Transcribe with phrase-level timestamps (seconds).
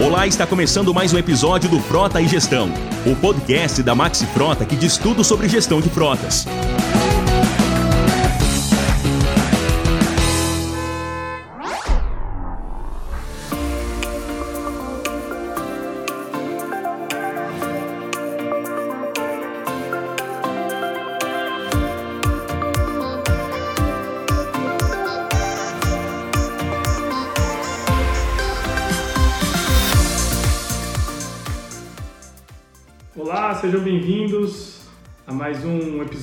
[0.00, 2.70] Olá, está começando mais um episódio do Frota e Gestão,
[3.04, 6.46] o podcast da Maxi Frota que diz tudo sobre gestão de frotas.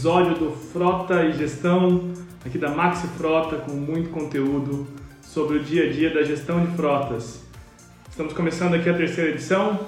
[0.03, 2.11] Episódio do Frota e Gestão,
[2.45, 4.85] aqui da Maxi Frota, com muito conteúdo
[5.21, 7.41] sobre o dia a dia da gestão de frotas.
[8.09, 9.79] Estamos começando aqui a terceira edição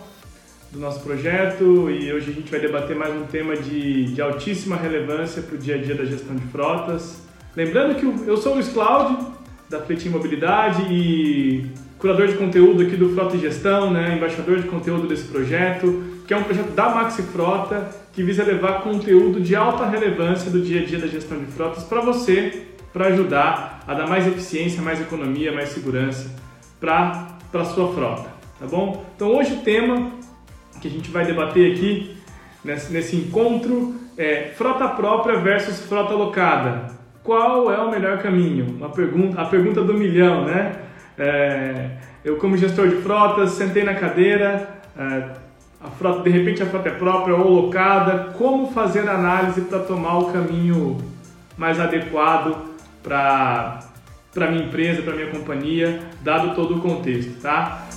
[0.71, 4.77] do nosso projeto e hoje a gente vai debater mais um tema de, de altíssima
[4.77, 7.21] relevância para o dia a dia da gestão de frotas.
[7.53, 9.34] Lembrando que eu sou o Luiz Cláudio,
[9.70, 11.65] da Fletim Mobilidade e
[11.99, 16.34] curador de conteúdo aqui do Frota e Gestão, né, embaixador de conteúdo desse projeto que
[16.34, 20.81] é um projeto da Maxi Frota que visa levar conteúdo de alta relevância do dia
[20.81, 24.99] a dia da gestão de frotas para você, para ajudar a dar mais eficiência, mais
[25.01, 26.34] economia, mais segurança
[26.79, 29.05] para a sua frota, tá bom?
[29.15, 30.12] Então hoje o tema
[30.81, 32.18] que a gente vai debater aqui
[32.63, 36.96] nesse, nesse encontro é frota própria versus frota locada.
[37.23, 38.76] Qual é o melhor caminho?
[38.77, 40.76] Uma pergunta, a pergunta do milhão, né?
[41.18, 41.90] É,
[42.23, 45.29] eu como gestor de frotas sentei na cadeira, é,
[45.91, 50.31] frota, de repente a frota é própria ou locada, como fazer análise para tomar o
[50.31, 50.97] caminho
[51.57, 52.55] mais adequado
[53.01, 53.79] para
[54.33, 57.87] para minha empresa, para minha companhia, dado todo o contexto, tá?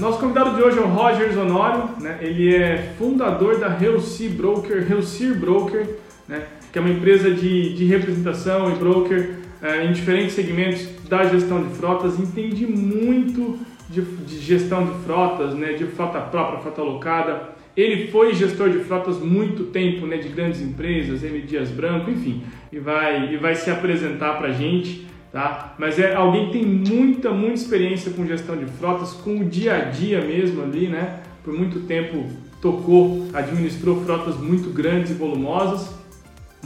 [0.00, 2.18] Nosso convidado de hoje é o Roger Zonório, né?
[2.20, 6.46] ele é fundador da Helsi Broker, Helsir Broker, né?
[6.74, 11.62] Que é uma empresa de, de representação e broker é, em diferentes segmentos da gestão
[11.62, 17.50] de frotas, entende muito de, de, gestão de frotas, né, de frota própria, frota alocada.
[17.76, 21.42] Ele foi gestor de frotas muito tempo, né, de grandes empresas, M.
[21.42, 25.06] Dias Branco, enfim, e vai, e vai se apresentar para a gente.
[25.30, 25.76] Tá?
[25.78, 29.76] Mas é alguém que tem muita, muita experiência com gestão de frotas, com o dia
[29.76, 31.20] a dia mesmo ali, né?
[31.44, 32.26] Por muito tempo
[32.60, 36.02] tocou, administrou frotas muito grandes e volumosas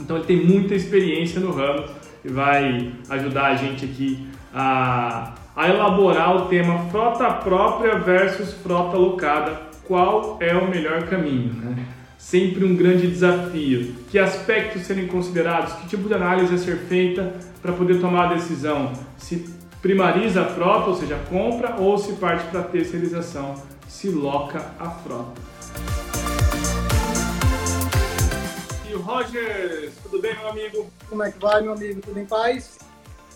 [0.01, 1.85] então ele tem muita experiência no ramo
[2.23, 8.97] e vai ajudar a gente aqui a, a elaborar o tema frota própria versus frota
[8.97, 9.69] locada.
[9.87, 11.53] Qual é o melhor caminho?
[11.53, 11.85] Né?
[12.17, 13.95] Sempre um grande desafio.
[14.09, 15.73] Que aspectos serem considerados?
[15.73, 18.93] Que tipo de análise a ser feita para poder tomar a decisão?
[19.17, 19.49] Se
[19.81, 23.55] primariza a frota, ou seja, compra, ou se parte para terceirização,
[23.87, 25.41] se loca a frota.
[29.01, 30.89] Rogers, tudo bem, meu amigo?
[31.07, 32.01] Como é que vai, meu amigo?
[32.01, 32.79] Tudo em paz?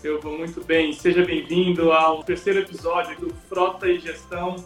[0.02, 0.92] Eu vou muito bem.
[0.92, 4.56] Seja bem-vindo ao terceiro episódio do Frota e Gestão,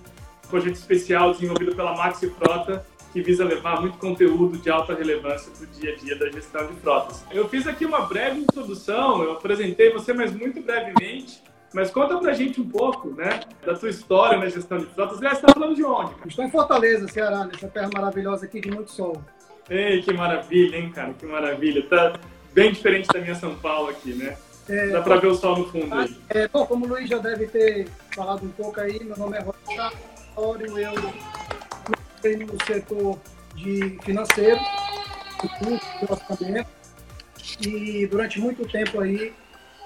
[0.48, 5.64] projeto especial desenvolvido pela Maxi Frota, que visa levar muito conteúdo de alta relevância para
[5.64, 7.24] o dia a dia da gestão de frotas.
[7.30, 11.42] Eu fiz aqui uma breve introdução, eu apresentei você, mas muito brevemente.
[11.72, 15.18] Mas conta pra gente um pouco, né, da tua história na gestão de frotas.
[15.18, 16.12] Aliás, você está falando de onde?
[16.26, 19.22] Estou em Fortaleza, Ceará, nessa terra maravilhosa aqui de muito sol.
[19.70, 21.12] Ei, que maravilha, hein, cara?
[21.12, 21.82] Que maravilha.
[21.86, 22.18] Tá
[22.52, 24.36] bem diferente da minha São Paulo aqui, né?
[24.68, 26.16] É, Dá para ver o sol no fundo aí.
[26.28, 29.40] É, bom, como o Luiz já deve ter falado um pouco aí, meu nome é
[29.40, 29.92] Rocha
[30.36, 30.94] eu
[32.22, 33.18] tenho no setor
[33.54, 34.60] de financeiro,
[36.38, 36.66] de
[37.60, 39.32] e durante muito tempo aí,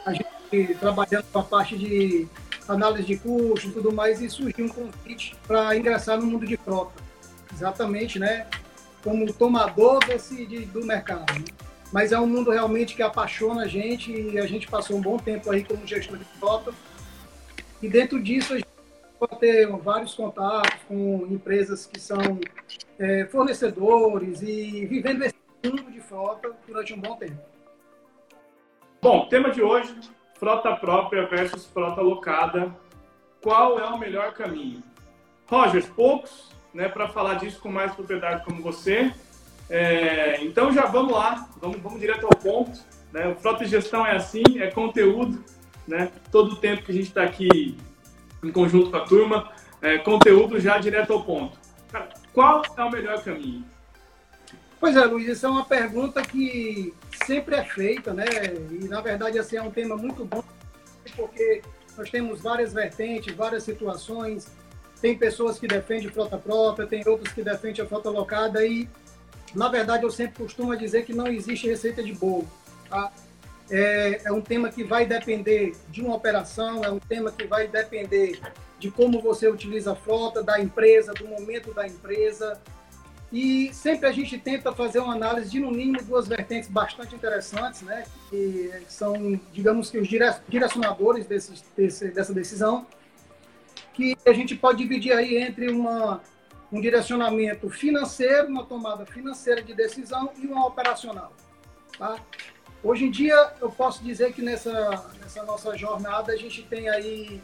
[0.04, 2.28] a gente trabalhando com a parte de
[2.69, 6.56] análise de custos e tudo mais, e surgiu um convite para ingressar no mundo de
[6.56, 6.93] frota.
[7.53, 8.47] Exatamente, né?
[9.02, 11.32] Como tomador desse, de, do mercado.
[11.34, 11.44] Né?
[11.92, 15.18] Mas é um mundo realmente que apaixona a gente e a gente passou um bom
[15.18, 16.72] tempo aí como gestor de frota.
[17.82, 18.68] E dentro disso a gente
[19.18, 22.40] pode ter vários contatos com empresas que são
[22.99, 25.34] é, fornecedores e vivendo esse
[25.64, 27.38] mundo de frota durante um bom tempo.
[29.02, 29.94] Bom, tema de hoje,
[30.38, 32.75] frota própria versus frota locada.
[33.43, 34.82] Qual é o melhor caminho?
[35.46, 39.12] Rogers, poucos né, para falar disso com mais propriedade como você.
[39.69, 42.80] É, então já vamos lá, vamos, vamos direto ao ponto.
[43.12, 43.28] Né?
[43.28, 45.42] O Frota Gestão é assim, é conteúdo,
[45.86, 46.10] né?
[46.30, 47.76] todo o tempo que a gente está aqui
[48.42, 51.58] em conjunto com a turma, é, conteúdo já direto ao ponto.
[51.90, 53.64] Cara, qual é o melhor caminho?
[54.80, 56.92] Pois é, Luiz, essa é uma pergunta que
[57.25, 58.25] sempre é feita, né?
[58.68, 60.42] E na verdade assim, é um tema muito bom,
[61.14, 61.62] porque
[61.96, 64.50] nós temos várias vertentes, várias situações,
[65.02, 68.88] tem pessoas que defendem frota própria, tem outros que defendem a frota locada e,
[69.52, 72.49] na verdade, eu sempre costumo dizer que não existe receita de bolo.
[72.88, 73.12] Tá?
[73.69, 77.66] É, é, um tema que vai depender de uma operação, é um tema que vai
[77.66, 78.40] depender
[78.78, 82.60] de como você utiliza a frota, da empresa, do momento da empresa.
[83.32, 87.82] E sempre a gente tenta fazer uma análise de, no mínimo, duas vertentes bastante interessantes,
[87.82, 88.04] né?
[88.31, 90.08] que são, digamos que, os
[90.49, 92.87] direcionadores desse, desse, dessa decisão,
[93.92, 96.20] que a gente pode dividir aí entre uma,
[96.72, 101.32] um direcionamento financeiro, uma tomada financeira de decisão e uma operacional.
[101.98, 102.16] Tá?
[102.82, 104.72] Hoje em dia, eu posso dizer que nessa,
[105.20, 107.40] nessa nossa jornada a gente tem aí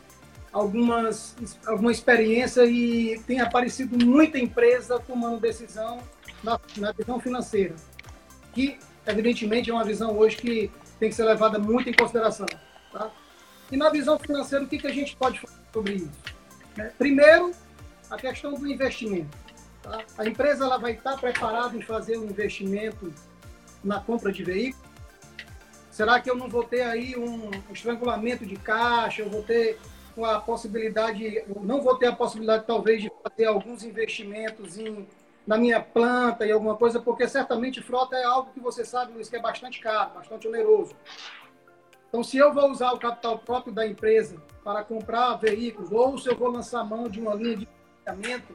[0.52, 1.36] algumas,
[1.66, 6.02] alguma experiência e tem aparecido muita empresa tomando decisão
[6.42, 7.76] na, na visão financeira,
[8.52, 12.46] que evidentemente é uma visão hoje que tem que ser levada muito em consideração.
[12.92, 13.10] Tá?
[13.70, 16.37] E na visão financeira, o que, que a gente pode falar sobre isso?
[16.78, 17.52] É, primeiro,
[18.10, 19.36] a questão do investimento.
[19.82, 20.04] Tá?
[20.16, 23.12] A empresa ela vai estar preparada em fazer um investimento
[23.82, 24.88] na compra de veículos,
[25.98, 29.22] Será que eu não vou ter aí um estrangulamento de caixa?
[29.22, 29.76] Eu vou ter
[30.22, 35.08] a possibilidade, não vou ter a possibilidade talvez de fazer alguns investimentos em,
[35.44, 39.28] na minha planta e alguma coisa, porque certamente frota é algo que você sabe, Luiz,
[39.28, 40.94] que é bastante caro, bastante oneroso.
[42.08, 46.28] Então, se eu vou usar o capital próprio da empresa para comprar veículos, ou se
[46.28, 47.68] eu vou lançar mão de uma linha de
[48.04, 48.54] financiamento,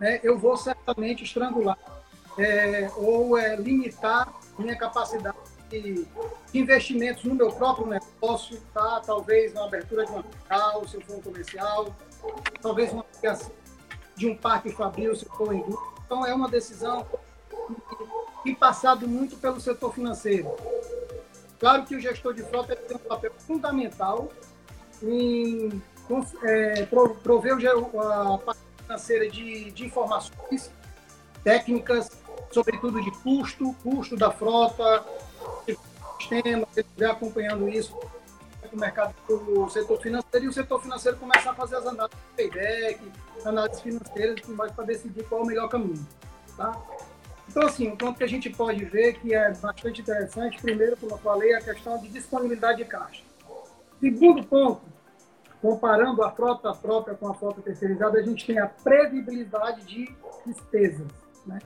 [0.00, 1.78] né, eu vou certamente estrangular
[2.38, 5.36] é, ou é, limitar minha capacidade
[5.70, 6.06] de
[6.52, 9.02] investimentos no meu próprio negócio, tá?
[9.04, 11.94] talvez na abertura de uma filial, se eu for um comercial,
[12.60, 13.04] talvez uma
[14.16, 15.94] de um parque fabril, se eu for indústria.
[16.04, 17.06] Então, é uma decisão
[18.42, 20.54] que passado muito pelo setor financeiro.
[21.64, 24.30] Claro que o gestor de frota tem um papel fundamental
[25.02, 25.82] em
[26.42, 26.84] é,
[27.22, 30.70] prover a parte financeira de, de informações
[31.42, 32.10] técnicas,
[32.50, 35.06] sobretudo de custo, custo da frota,
[36.18, 37.98] sistema, ele estiver acompanhando isso
[38.70, 42.36] o mercado do setor financeiro e o setor financeiro começa a fazer as análises de
[42.36, 43.12] payback,
[43.42, 46.06] análises financeiras e mais para decidir qual é o melhor caminho.
[46.58, 46.78] Tá?
[47.54, 51.12] Então, assim, um ponto que a gente pode ver que é bastante interessante, primeiro, como
[51.12, 53.22] eu falei, é a questão de disponibilidade de caixa.
[54.00, 54.82] Segundo ponto,
[55.62, 60.12] comparando a frota própria com a frota terceirizada, a gente tem a previsibilidade de
[60.44, 61.06] despesas.
[61.46, 61.60] Né?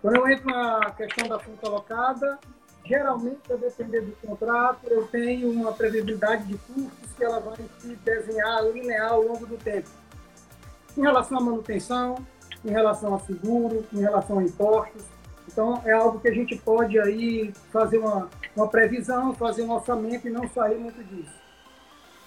[0.00, 2.38] Quando eu entro na questão da frota alocada,
[2.86, 7.94] geralmente, a depender do contrato, eu tenho uma previsibilidade de custos que ela vai se
[7.96, 9.90] desenhar linear ao longo do tempo.
[10.96, 12.16] Em relação à manutenção,
[12.64, 15.17] em relação a seguro, em relação a impostos.
[15.50, 20.28] Então, é algo que a gente pode aí fazer uma, uma previsão, fazer um orçamento
[20.28, 21.32] e não sair muito disso.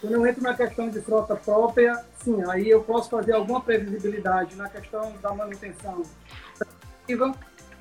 [0.01, 4.55] Quando eu entro na questão de frota própria, sim, aí eu posso fazer alguma previsibilidade
[4.55, 6.01] na questão da manutenção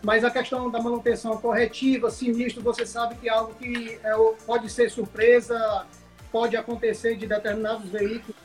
[0.03, 4.11] mas a questão da manutenção corretiva, sinistro, você sabe que é algo que é,
[4.47, 5.87] pode ser surpresa,
[6.33, 8.37] pode acontecer de determinados veículos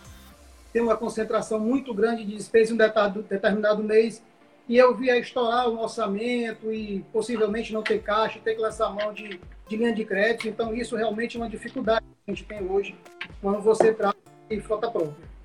[0.72, 4.22] ter uma concentração muito grande de despesa em um determinado mês
[4.68, 9.14] e eu via estourar o orçamento e possivelmente não ter caixa, ter que lançar mão
[9.14, 10.48] de, de linha de crédito.
[10.48, 12.96] Então, isso realmente é uma dificuldade que a gente tem hoje
[13.42, 14.18] quando você trata
[14.50, 15.36] de frota própria.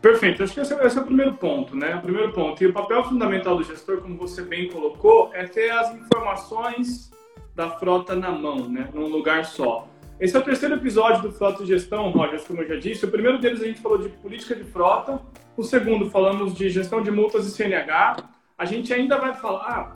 [0.00, 1.96] Perfeito, acho que esse é, esse é, o primeiro ponto, né?
[1.96, 2.62] O primeiro ponto.
[2.62, 7.10] E o papel fundamental do gestor, como você bem colocou, é ter as informações
[7.54, 8.88] da frota na mão, né?
[8.94, 9.88] Num lugar só.
[10.20, 13.04] Esse é o terceiro episódio do Frota e Gestão, Roger, como eu já disse.
[13.04, 15.20] O primeiro deles a gente falou de política de frota.
[15.56, 18.16] O segundo, falamos de gestão de multas e CNH.
[18.58, 19.92] A gente ainda vai falar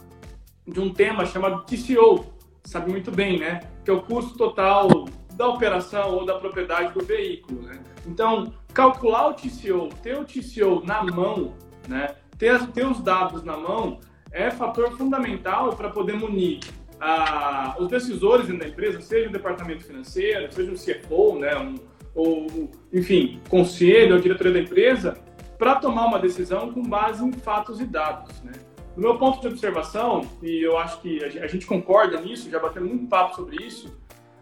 [0.66, 2.26] de um tema chamado TCO,
[2.62, 3.60] sabe muito bem, né?
[3.82, 7.80] Que é o custo total da operação ou da propriedade do veículo, né?
[8.06, 11.54] Então, calcular o TCO, ter o TCO na mão,
[11.88, 13.98] né, ter, ter os dados na mão,
[14.30, 16.60] é fator fundamental para poder munir
[17.00, 21.76] ah, os decisores da empresa, seja o departamento financeiro, seja o CFO, né, um,
[22.14, 25.16] ou, enfim, conselho ou diretoria da empresa,
[25.60, 28.42] para tomar uma decisão com base em fatos e dados.
[28.42, 28.52] Né?
[28.96, 32.88] Do meu ponto de observação, e eu acho que a gente concorda nisso, já batemos
[32.88, 33.94] muito papo sobre isso,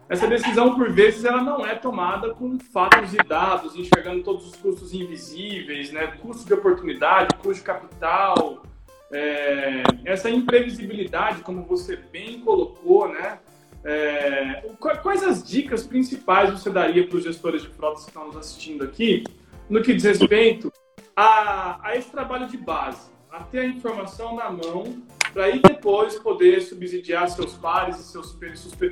[0.07, 4.55] essa decisão, por vezes, ela não é tomada com fatos e dados, enxergando todos os
[4.55, 6.07] custos invisíveis, né?
[6.07, 8.63] custo de oportunidade, custo de capital,
[9.11, 13.39] é, essa imprevisibilidade, como você bem colocou, né?
[13.83, 14.63] É,
[15.01, 18.83] quais as dicas principais você daria para os gestores de frotas que estão nos assistindo
[18.83, 19.23] aqui
[19.69, 20.71] no que diz respeito
[21.19, 26.17] a, a esse trabalho de base, a ter a informação na mão para aí depois
[26.17, 28.37] poder subsidiar seus pares e seus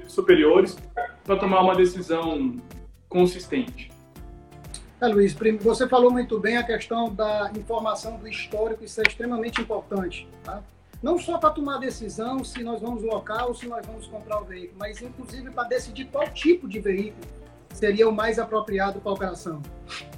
[0.09, 0.77] superiores
[1.23, 2.57] para tomar uma decisão
[3.07, 3.89] consistente.
[4.99, 9.61] É, Luiz, você falou muito bem a questão da informação do histórico, isso é extremamente
[9.61, 10.27] importante.
[10.43, 10.61] Tá?
[11.01, 14.43] Não só para tomar decisão se nós vamos local ou se nós vamos comprar o
[14.43, 17.25] veículo, mas inclusive para decidir qual tipo de veículo
[17.73, 19.61] seria o mais apropriado para a operação.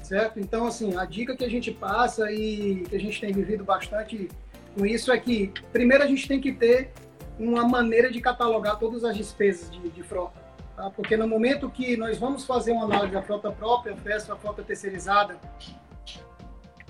[0.01, 0.39] Certo?
[0.39, 4.27] Então, assim, a dica que a gente passa e que a gente tem vivido bastante
[4.75, 6.91] com isso é que, primeiro, a gente tem que ter
[7.37, 10.39] uma maneira de catalogar todas as despesas de, de frota.
[10.75, 10.89] Tá?
[10.89, 14.63] Porque no momento que nós vamos fazer uma análise da frota própria versus a frota
[14.63, 15.37] terceirizada,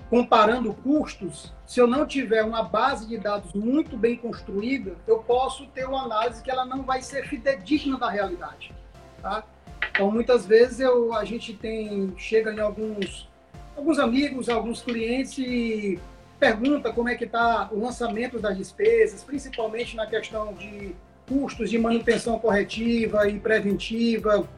[0.08, 5.66] comparando custos, se eu não tiver uma base de dados muito bem construída, eu posso
[5.68, 8.74] ter uma análise que ela não vai ser fidedigna da realidade.
[9.22, 9.44] Tá?
[9.90, 13.28] Então, muitas vezes eu, a gente tem chega em alguns
[13.76, 15.98] alguns amigos, alguns clientes e
[16.38, 20.94] pergunta como é que está o lançamento das despesas, principalmente na questão de
[21.26, 24.48] custos de manutenção corretiva e preventiva,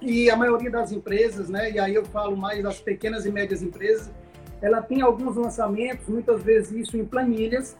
[0.00, 3.62] e a maioria das empresas, né, e aí eu falo mais das pequenas e médias
[3.62, 4.10] empresas,
[4.60, 7.76] ela tem alguns lançamentos, muitas vezes isso em planilhas,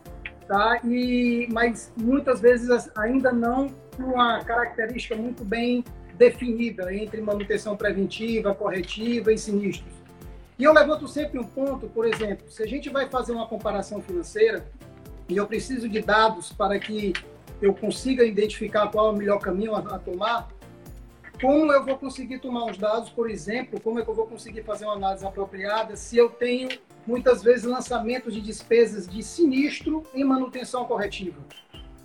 [0.46, 0.78] tá?
[0.84, 5.82] E mas muitas vezes ainda não com uma característica muito bem
[6.16, 9.94] definida entre manutenção preventiva, corretiva e sinistros.
[10.58, 14.00] E eu levanto sempre um ponto, por exemplo, se a gente vai fazer uma comparação
[14.00, 14.66] financeira
[15.28, 17.12] e eu preciso de dados para que
[17.60, 20.48] eu consiga identificar qual é o melhor caminho a, a tomar,
[21.40, 24.62] como eu vou conseguir tomar os dados, por exemplo, como é que eu vou conseguir
[24.62, 26.68] fazer uma análise apropriada se eu tenho
[27.06, 31.38] muitas vezes lançamentos de despesas de sinistro em manutenção corretiva,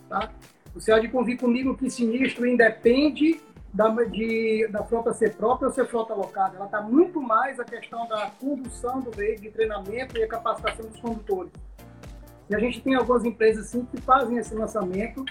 [0.09, 0.31] tá?
[0.73, 3.41] Você há de convir comigo que sinistro independe
[3.73, 6.55] da, de, da frota ser própria ou ser frota alocada.
[6.55, 10.85] Ela está muito mais a questão da condução do veículo, de treinamento e a capacitação
[10.85, 11.51] dos condutores.
[12.49, 15.23] E a gente tem algumas empresas sim que fazem esse lançamento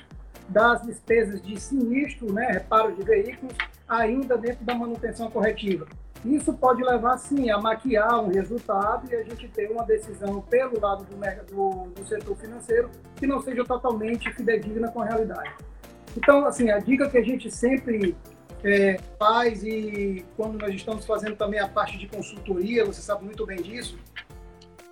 [0.48, 3.54] das despesas de sinistro, né, reparo de veículos,
[3.88, 5.86] ainda dentro da manutenção corretiva.
[6.24, 10.78] Isso pode levar, sim, a maquiar um resultado e a gente ter uma decisão pelo
[10.78, 15.54] lado do, do, do setor financeiro que não seja totalmente fidedigna com a realidade.
[16.16, 18.16] Então, assim, a dica que a gente sempre
[18.64, 23.46] é, faz e quando nós estamos fazendo também a parte de consultoria, você sabe muito
[23.46, 23.98] bem disso,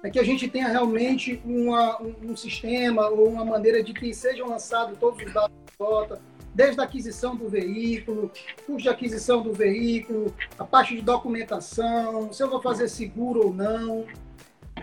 [0.02, 4.14] é que a gente tenha realmente uma, um, um, sistema ou uma maneira de que
[4.14, 6.20] sejam lançados todos os dados da frota,
[6.54, 8.30] desde a aquisição do veículo,
[8.64, 13.54] custo de aquisição do veículo, a parte de documentação, se eu vou fazer seguro ou
[13.54, 14.06] não,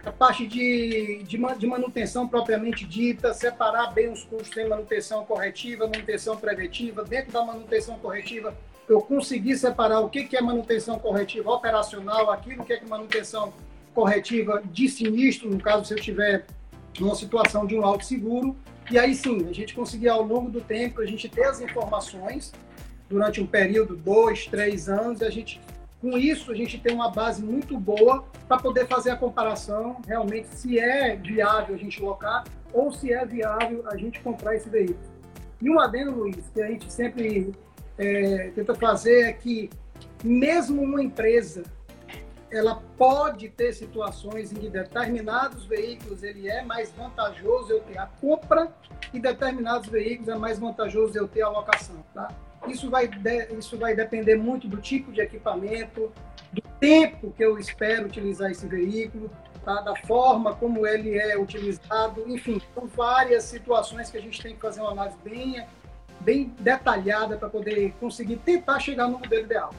[0.05, 5.87] a parte de, de, de manutenção propriamente dita, separar bem os custos em manutenção corretiva,
[5.87, 8.55] manutenção preventiva, dentro da manutenção corretiva,
[8.87, 13.51] eu conseguir separar o que, que é manutenção corretiva operacional, aquilo que é manutenção
[13.95, 16.45] corretiva de sinistro, no caso se eu tiver
[16.99, 18.55] numa situação de um alto seguro,
[18.91, 22.53] e aí sim, a gente conseguir ao longo do tempo, a gente ter as informações.
[23.09, 25.61] Durante um período, dois, três anos, e a gente,
[26.05, 30.47] com isso, a gente tem uma base muito boa para poder fazer a comparação realmente
[30.49, 34.99] se é viável a gente locar ou se é viável a gente comprar esse veículo.
[35.59, 37.51] E um adendo, Luiz, que a gente sempre
[37.97, 39.67] é, tenta fazer é que
[40.23, 41.63] mesmo uma empresa
[42.51, 48.05] ela pode ter situações em que determinados veículos ele é mais vantajoso eu ter a
[48.05, 48.71] compra
[49.11, 52.27] e determinados veículos é mais vantajoso eu ter a locação, tá?
[52.67, 56.11] Isso vai, de, isso vai depender muito do tipo de equipamento,
[56.51, 59.29] do tempo que eu espero utilizar esse veículo,
[59.63, 59.81] tá?
[59.81, 64.61] da forma como ele é utilizado, enfim, são várias situações que a gente tem que
[64.61, 65.65] fazer uma análise bem,
[66.21, 69.71] bem detalhada para poder conseguir tentar chegar no modelo ideal.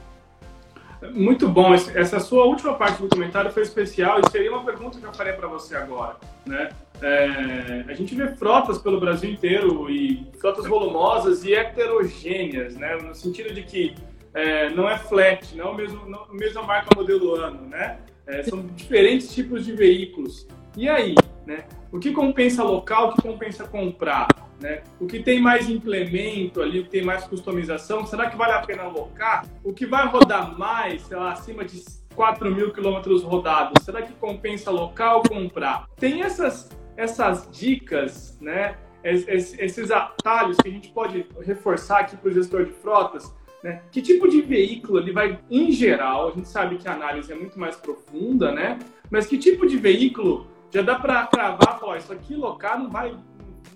[1.13, 1.73] Muito bom.
[1.73, 5.33] Essa sua última parte do comentário foi especial e seria uma pergunta que eu farei
[5.33, 6.17] para você agora.
[6.45, 6.69] Né?
[7.01, 12.95] É, a gente vê frotas pelo Brasil inteiro e frotas volumosas e heterogêneas, né?
[12.97, 13.95] no sentido de que
[14.33, 17.99] é, não é flat, não é o mesmo, não, mesma marca modelo ano, né?
[18.25, 20.47] É, são diferentes tipos de veículos.
[20.75, 21.65] E aí, né?
[21.91, 24.27] O que compensa local, o que compensa comprar?
[24.59, 24.81] Né?
[24.99, 28.61] O que tem mais implemento ali, o que tem mais customização, será que vale a
[28.61, 29.45] pena alocar?
[29.63, 31.83] O que vai rodar mais, sei lá, acima de
[32.15, 35.87] 4 mil quilômetros rodados, será que compensa alocar ou comprar?
[35.95, 38.75] Tem essas, essas dicas, né?
[39.03, 43.81] esses atalhos que a gente pode reforçar aqui para o gestor de frotas, né?
[43.91, 47.35] Que tipo de veículo ele vai, em geral, a gente sabe que a análise é
[47.35, 48.77] muito mais profunda, né?
[49.09, 53.15] Mas que tipo de veículo já dá para cravar, falar, isso aqui locar não vai,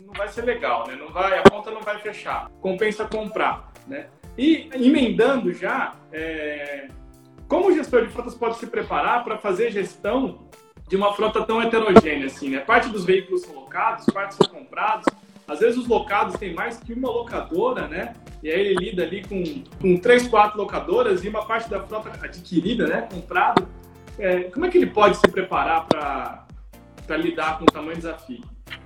[0.06, 0.96] não vai ser legal, né?
[0.96, 2.50] Não vai, a conta não vai fechar.
[2.60, 4.08] Compensa comprar, né?
[4.38, 6.88] E emendando já, é,
[7.48, 10.50] como o gestor de frotas pode se preparar para fazer gestão
[10.92, 12.60] de uma frota tão heterogênea assim, né?
[12.60, 15.06] Parte dos veículos são locados, parte são comprados.
[15.48, 18.14] Às vezes os locados têm mais que uma locadora, né?
[18.44, 22.10] E aí ele lida ali com, com três, quatro locadoras e uma parte da frota
[22.22, 23.08] adquirida, né?
[23.10, 23.66] Comprado.
[24.20, 28.44] é, como é que ele pode se preparar para lidar com o tamanho desafio?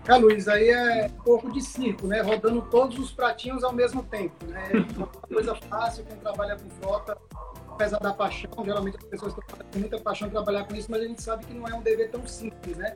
[0.08, 2.22] É, Luiz, aí é pouco de circo, né?
[2.22, 4.70] Rodando todos os pratinhos ao mesmo tempo, né?
[4.72, 7.18] É uma coisa fácil, quem trabalha com frota,
[7.76, 11.06] apesar da paixão, geralmente as pessoas têm muita paixão de trabalhar com isso, mas a
[11.06, 12.96] gente sabe que não é um dever tão simples, né?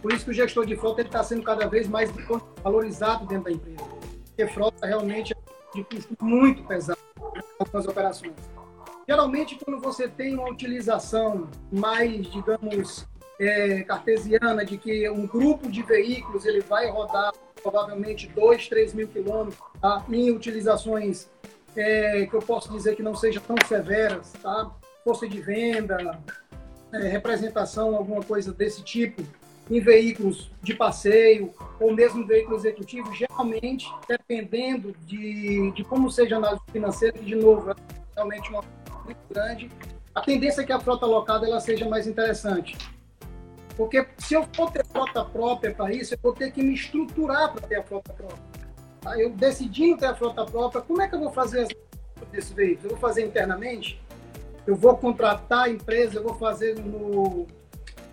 [0.00, 2.10] Por isso que o gestor de frota está sendo cada vez mais
[2.62, 3.84] valorizado dentro da empresa.
[4.26, 6.98] Porque frota realmente é difícil, muito pesado
[7.34, 8.32] né, algumas operações.
[9.06, 13.06] Geralmente, quando você tem uma utilização mais, digamos,
[13.40, 19.08] é, cartesiana, de que um grupo de veículos ele vai rodar provavelmente 2, 3 mil
[19.08, 20.04] quilômetros tá?
[20.08, 21.28] em utilizações
[21.76, 24.70] é, que eu posso dizer que não sejam tão severas, tá?
[25.04, 26.18] força de venda,
[26.92, 29.22] é, representação, alguma coisa desse tipo,
[29.70, 36.38] em veículos de passeio ou mesmo veículo executivo, geralmente, dependendo de, de como seja a
[36.38, 37.74] análise financeira, de novo, é
[38.14, 38.62] realmente uma
[39.04, 39.70] muito grande,
[40.14, 42.76] a tendência é que a frota locada ela seja mais interessante.
[43.76, 47.52] Porque se eu for ter frota própria para isso, eu vou ter que me estruturar
[47.52, 48.49] para ter a frota própria.
[49.00, 49.18] Tá?
[49.18, 51.66] Eu decidindo ter a frota própria, como é que eu vou fazer
[52.32, 52.86] esse veículo?
[52.86, 54.00] Eu vou fazer internamente?
[54.66, 56.18] Eu vou contratar a empresa?
[56.18, 57.46] Eu vou fazer no,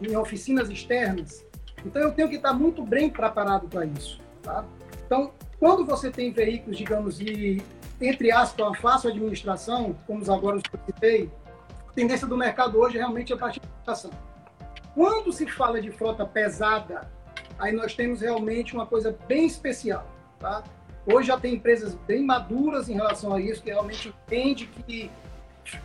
[0.01, 1.45] em oficinas externas?
[1.85, 4.19] Então eu tenho que estar muito bem preparado para isso.
[4.41, 4.65] Tá?
[5.05, 7.61] Então, quando você tem veículos, digamos, de,
[7.99, 11.31] entre aspas, uma fácil administração, como agora eu citei,
[11.87, 13.95] a tendência do mercado hoje é realmente a partir da
[14.93, 17.09] Quando se fala de frota pesada,
[17.57, 20.07] aí nós temos realmente uma coisa bem especial.
[20.39, 20.63] Tá?
[21.09, 25.09] Hoje já tem empresas bem maduras em relação a isso, que realmente entende que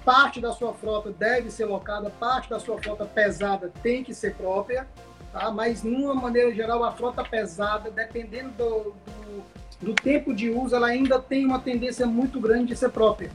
[0.04, 4.34] parte da sua frota deve ser locada, parte da sua frota pesada tem que ser
[4.34, 4.88] própria,
[5.32, 5.48] tá?
[5.52, 9.44] mas, numa maneira geral, a frota pesada, dependendo do, do,
[9.80, 13.30] do tempo de uso, ela ainda tem uma tendência muito grande de ser própria.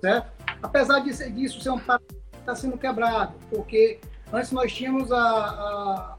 [0.00, 0.32] Certo?
[0.60, 4.00] Apesar disso, disso ser um paradigma que está sendo quebrado, porque
[4.32, 6.16] antes nós tínhamos a, a,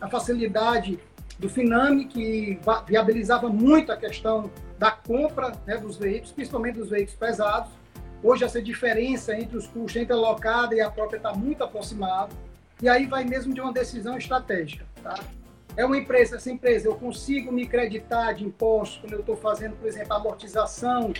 [0.00, 0.98] a facilidade
[1.38, 7.14] do Finame, que viabilizava muito a questão da compra né, dos veículos, principalmente dos veículos
[7.14, 7.70] pesados.
[8.22, 12.32] Hoje essa diferença entre os custos entre a locada e a própria está muito aproximada.
[12.82, 14.84] E aí vai mesmo de uma decisão estratégica.
[15.02, 15.18] Tá?
[15.76, 19.76] É uma empresa, essa empresa, eu consigo me creditar de impostos quando eu estou fazendo,
[19.76, 21.12] por exemplo, amortização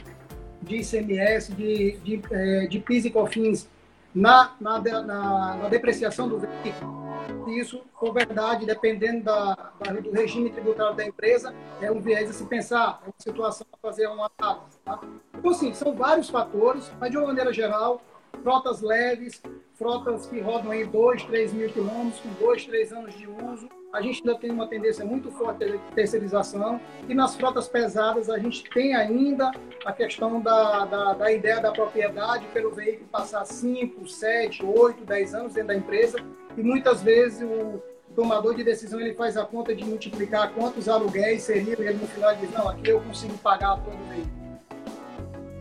[0.62, 3.68] de ICMS, de, de, é, de PIS e COFINS
[4.16, 7.07] na, na, na, na depreciação do veículo
[7.46, 12.29] se isso for verdade, dependendo da, da, do regime tributário da empresa, é um viés
[12.29, 14.79] a se pensar, é uma situação a fazer uma análise.
[14.85, 15.00] Tá?
[15.33, 18.00] Então, sim, são vários fatores, mas de uma maneira geral,
[18.42, 19.40] frotas leves,
[19.74, 23.68] frotas que rodam aí 2, 3 mil quilômetros, com 2, 3 anos de uso.
[23.92, 26.81] A gente ainda tem uma tendência muito forte de terceirização.
[27.09, 29.51] E nas frotas pesadas, a gente tem ainda
[29.85, 35.35] a questão da, da, da ideia da propriedade pelo veículo passar 5, 7, 8, 10
[35.35, 36.18] anos dentro da empresa.
[36.57, 37.83] E muitas vezes o
[38.14, 42.07] tomador de decisão ele faz a conta de multiplicar quantos aluguéis seriam e ele no
[42.07, 44.46] final diz, não, aqui eu consigo pagar todo o veículo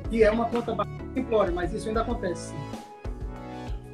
[0.10, 2.54] que é uma conta bastante simplória, mas isso ainda acontece.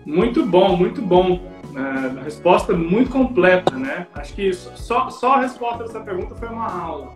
[0.05, 1.50] Muito bom, muito bom.
[1.75, 4.07] É, a resposta muito completa, né?
[4.13, 7.13] Acho que só, só a resposta dessa pergunta foi uma aula,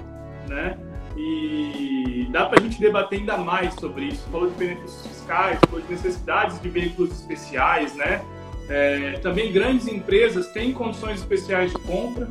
[0.48, 0.78] né?
[1.18, 4.28] E dá para a gente debater ainda mais sobre isso.
[4.30, 8.22] Falou de benefícios fiscais, falou de necessidades de veículos especiais, né?
[8.68, 12.28] É, também grandes empresas têm condições especiais de compra,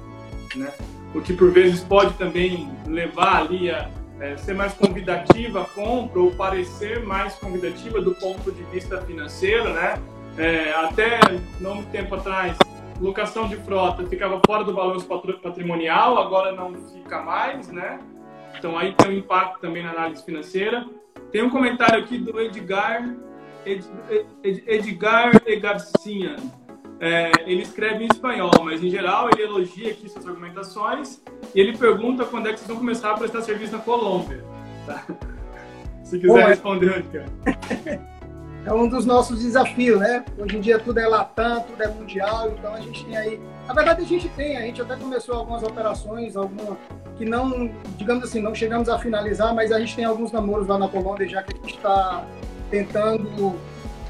[0.55, 0.71] né?
[1.15, 3.89] O que por vezes pode também levar ali a,
[4.21, 9.73] é, ser mais convidativa a compra ou parecer mais convidativa do ponto de vista financeiro,
[9.73, 9.99] né?
[10.37, 11.21] É, até
[11.61, 12.57] não muito tempo atrás,
[13.01, 17.99] locação de frota ficava fora do balanço patrimonial, agora não fica mais, né?
[18.59, 20.87] Então aí tem um impacto também na análise financeira.
[21.31, 23.15] Tem um comentário aqui do Edgar
[23.67, 23.85] Ed,
[24.43, 26.37] Ed, Edgar Egarcinha.
[27.01, 31.21] É, ele escreve em espanhol, mas em geral ele elogia aqui suas argumentações
[31.55, 34.45] e ele pergunta quando é que vocês vão começar a prestar serviço na Colômbia.
[34.87, 35.05] Tá?
[36.05, 38.05] Se quiser Bom, responder, cara.
[38.67, 40.25] É um dos nossos desafios, né?
[40.39, 43.41] Hoje em dia tudo é latam, tudo é mundial, então a gente tem aí.
[43.67, 46.79] Na verdade, a gente tem, a gente até começou algumas operações, alguma
[47.17, 50.79] que não, digamos assim, não chegamos a finalizar, mas a gente tem alguns namoros lá
[50.79, 52.25] na Colômbia já que a gente está
[52.71, 53.55] tentando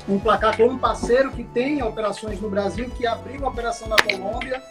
[0.09, 4.63] emplacar um parceiro que tem operações no Brasil, que abriu uma operação na Colômbia.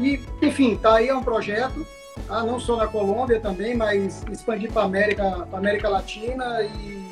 [0.00, 1.86] E, enfim, tá aí é um projeto,
[2.26, 2.42] tá?
[2.42, 7.02] não só na Colômbia também, mas expandir para a América, América Latina e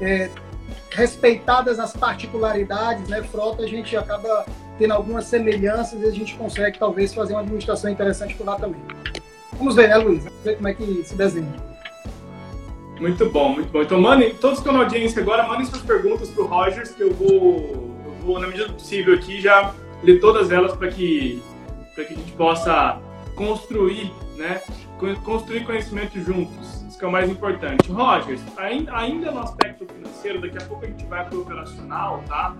[0.00, 0.30] é,
[0.90, 4.46] respeitadas as particularidades, né, frota, a gente acaba
[4.78, 8.80] tendo algumas semelhanças e a gente consegue talvez fazer uma administração interessante por lá também.
[9.52, 10.24] Vamos ver, né, Luiz?
[10.24, 11.68] Vamos ver como é que se desenha.
[13.00, 13.82] Muito bom, muito bom.
[13.82, 17.02] Então, mandem, todos que estão na audiência agora, mandem suas perguntas para o Rogers, que
[17.02, 21.42] eu vou, eu vou, na medida do possível aqui, já ler todas elas para que,
[21.94, 23.00] que a gente possa
[23.34, 24.60] construir, né?
[25.24, 26.77] Construir conhecimento juntos.
[26.98, 27.90] Que é o mais importante.
[27.90, 32.56] Rogers, ainda no aspecto financeiro, daqui a pouco a gente vai para o operacional, tá?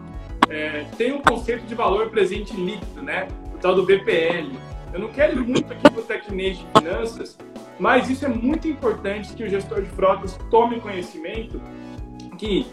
[0.49, 3.27] É, tem um conceito de valor presente líquido, né?
[3.53, 4.57] O tal do BPL.
[4.93, 7.37] Eu não quero ir muito aqui para o tecnês de finanças,
[7.79, 11.61] mas isso é muito importante que o gestor de frotas tome conhecimento
[12.39, 12.67] que,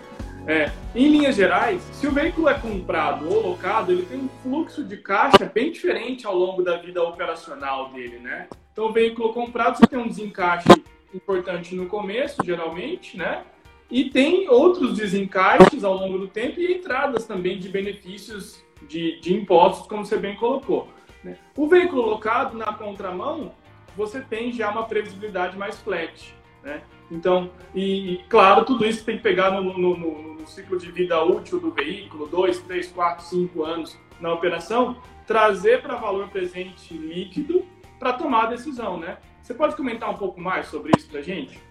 [0.48, 4.84] é, em linhas gerais, se o veículo é comprado ou locado, ele tem um fluxo
[4.84, 8.48] de caixa bem diferente ao longo da vida operacional dele, né?
[8.72, 10.68] Então, o veículo comprado, você tem um desencaixe
[11.16, 13.44] importante no começo, geralmente, né?
[13.90, 19.34] E tem outros desencaixes ao longo do tempo e entradas também de benefícios de, de
[19.34, 20.88] impostos, como você bem colocou.
[21.24, 21.38] Né?
[21.56, 23.54] O veículo locado na contramão,
[23.96, 26.34] você tem já uma previsibilidade mais flat.
[26.64, 26.82] Né?
[27.12, 30.92] Então, e, e, claro, tudo isso tem que pegar no, no, no, no, ciclo de
[30.92, 36.94] vida útil do veículo, 2, 3, 4, 5 anos na operação, trazer para valor presente
[36.94, 37.66] líquido
[38.00, 39.18] para tomar a decisão, né?
[39.46, 41.62] Você pode comentar um pouco mais sobre isso para a gente?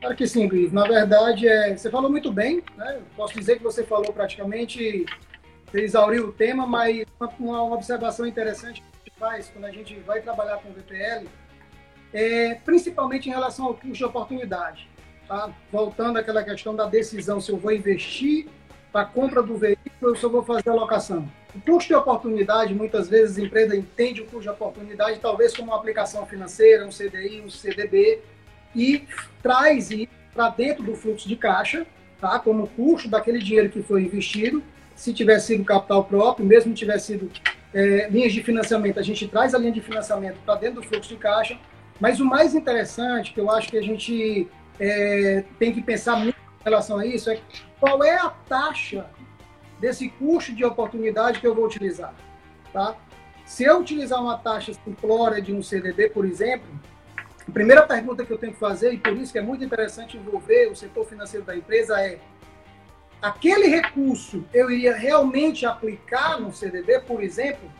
[0.00, 0.72] Claro que sim, Luiz.
[0.72, 3.00] Na verdade, é, você falou muito bem, né?
[3.14, 5.06] Posso dizer que você falou praticamente,
[5.64, 9.70] você exauriu o tema, mas uma, uma observação interessante que a gente faz quando a
[9.70, 11.28] gente vai trabalhar com o VPL
[12.12, 14.88] é, principalmente em relação ao custo de oportunidade.
[15.28, 15.48] Tá?
[15.70, 18.48] Voltando àquela questão da decisão se eu vou investir
[18.90, 21.30] para a compra do veículo ou se eu vou fazer a locação.
[21.56, 25.70] O custo de oportunidade, muitas vezes a empresa entende o custo de oportunidade talvez como
[25.70, 28.20] uma aplicação financeira, um CDI, um CDB,
[28.74, 29.04] e
[29.42, 31.86] traz isso para dentro do fluxo de caixa,
[32.20, 32.38] tá?
[32.38, 34.62] como custo daquele dinheiro que foi investido.
[34.94, 37.30] Se tiver sido capital próprio, mesmo tiver sido
[37.72, 41.08] é, linhas de financiamento, a gente traz a linha de financiamento para dentro do fluxo
[41.08, 41.58] de caixa
[42.00, 46.36] mas o mais interessante, que eu acho que a gente é, tem que pensar muito
[46.36, 47.40] em relação a isso, é
[47.80, 49.06] qual é a taxa
[49.78, 52.14] desse custo de oportunidade que eu vou utilizar.
[52.72, 52.96] Tá?
[53.44, 56.68] Se eu utilizar uma taxa simplória de um CDB, por exemplo,
[57.46, 60.16] a primeira pergunta que eu tenho que fazer, e por isso que é muito interessante
[60.16, 62.18] envolver o setor financeiro da empresa, é
[63.22, 67.70] aquele recurso eu iria realmente aplicar no CDB, por exemplo,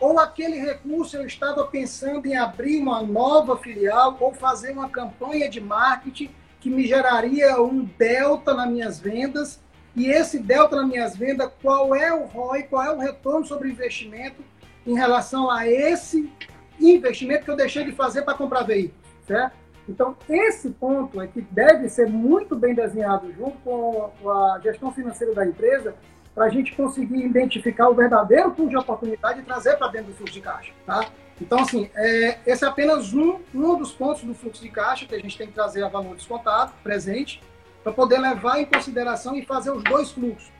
[0.00, 5.48] ou aquele recurso eu estava pensando em abrir uma nova filial ou fazer uma campanha
[5.48, 9.60] de marketing que me geraria um delta nas minhas vendas.
[9.94, 13.70] E esse delta nas minhas vendas, qual é o ROI, qual é o retorno sobre
[13.70, 14.42] investimento
[14.86, 16.30] em relação a esse
[16.78, 19.58] investimento que eu deixei de fazer para comprar veículo, certo?
[19.88, 25.34] Então, esse ponto é que deve ser muito bem desenhado junto com a gestão financeira
[25.34, 25.94] da empresa
[26.34, 30.16] para a gente conseguir identificar o verdadeiro ponto de oportunidade e trazer para dentro do
[30.16, 31.06] fluxo de caixa, tá?
[31.40, 35.14] Então, assim, é, esse é apenas um, um dos pontos do fluxo de caixa que
[35.14, 37.42] a gente tem que trazer a valor descontado, presente,
[37.82, 40.50] para poder levar em consideração e fazer os dois fluxos.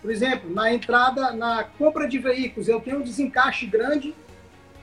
[0.00, 4.14] Por exemplo, na entrada, na compra de veículos, eu tenho um desencaixe grande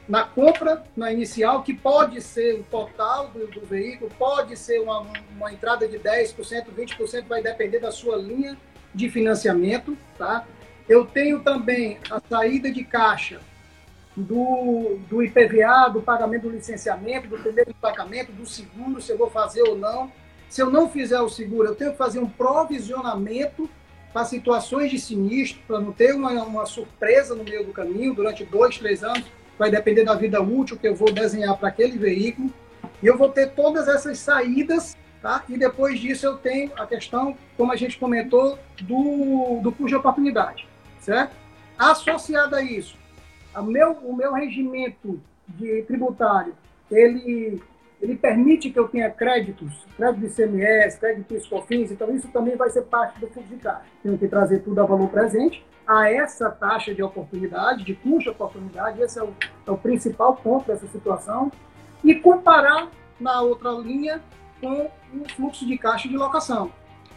[0.07, 5.07] na compra, na inicial, que pode ser o total do, do veículo, pode ser uma,
[5.31, 8.57] uma entrada de 10%, 20%, vai depender da sua linha
[8.93, 10.45] de financiamento, tá?
[10.89, 13.39] Eu tenho também a saída de caixa
[14.15, 19.29] do, do IPVA, do pagamento do licenciamento, do primeiro emplacamento, do seguro, se eu vou
[19.29, 20.11] fazer ou não.
[20.53, 23.67] Se eu não fizer o seguro, eu tenho que fazer um provisionamento
[24.13, 28.45] para situações de sinistro, para não ter uma, uma surpresa no meio do caminho durante
[28.45, 29.23] dois, três anos.
[29.57, 32.53] Vai depender da vida útil que eu vou desenhar para aquele veículo.
[33.01, 35.41] E eu vou ter todas essas saídas Tá?
[35.47, 39.95] E depois disso eu tenho a questão, como a gente comentou, do, do custo de
[39.95, 40.67] oportunidade.
[40.99, 41.33] Certo?
[41.79, 42.97] Associado a isso,
[43.55, 46.53] a meu, o meu regimento de tributário,
[46.91, 47.63] ele,
[48.03, 52.57] ele permite que eu tenha créditos, crédito de CMS, crédito de SCOFINS, então isso também
[52.57, 53.85] vai ser parte do fluxo de caixa.
[54.03, 58.29] Tenho que trazer tudo a valor presente, a essa taxa de oportunidade, de custo de
[58.29, 59.33] oportunidade, esse é o,
[59.65, 61.49] é o principal ponto dessa situação,
[62.03, 64.21] e comparar na outra linha
[64.59, 66.73] com o fluxo de caixa de locação.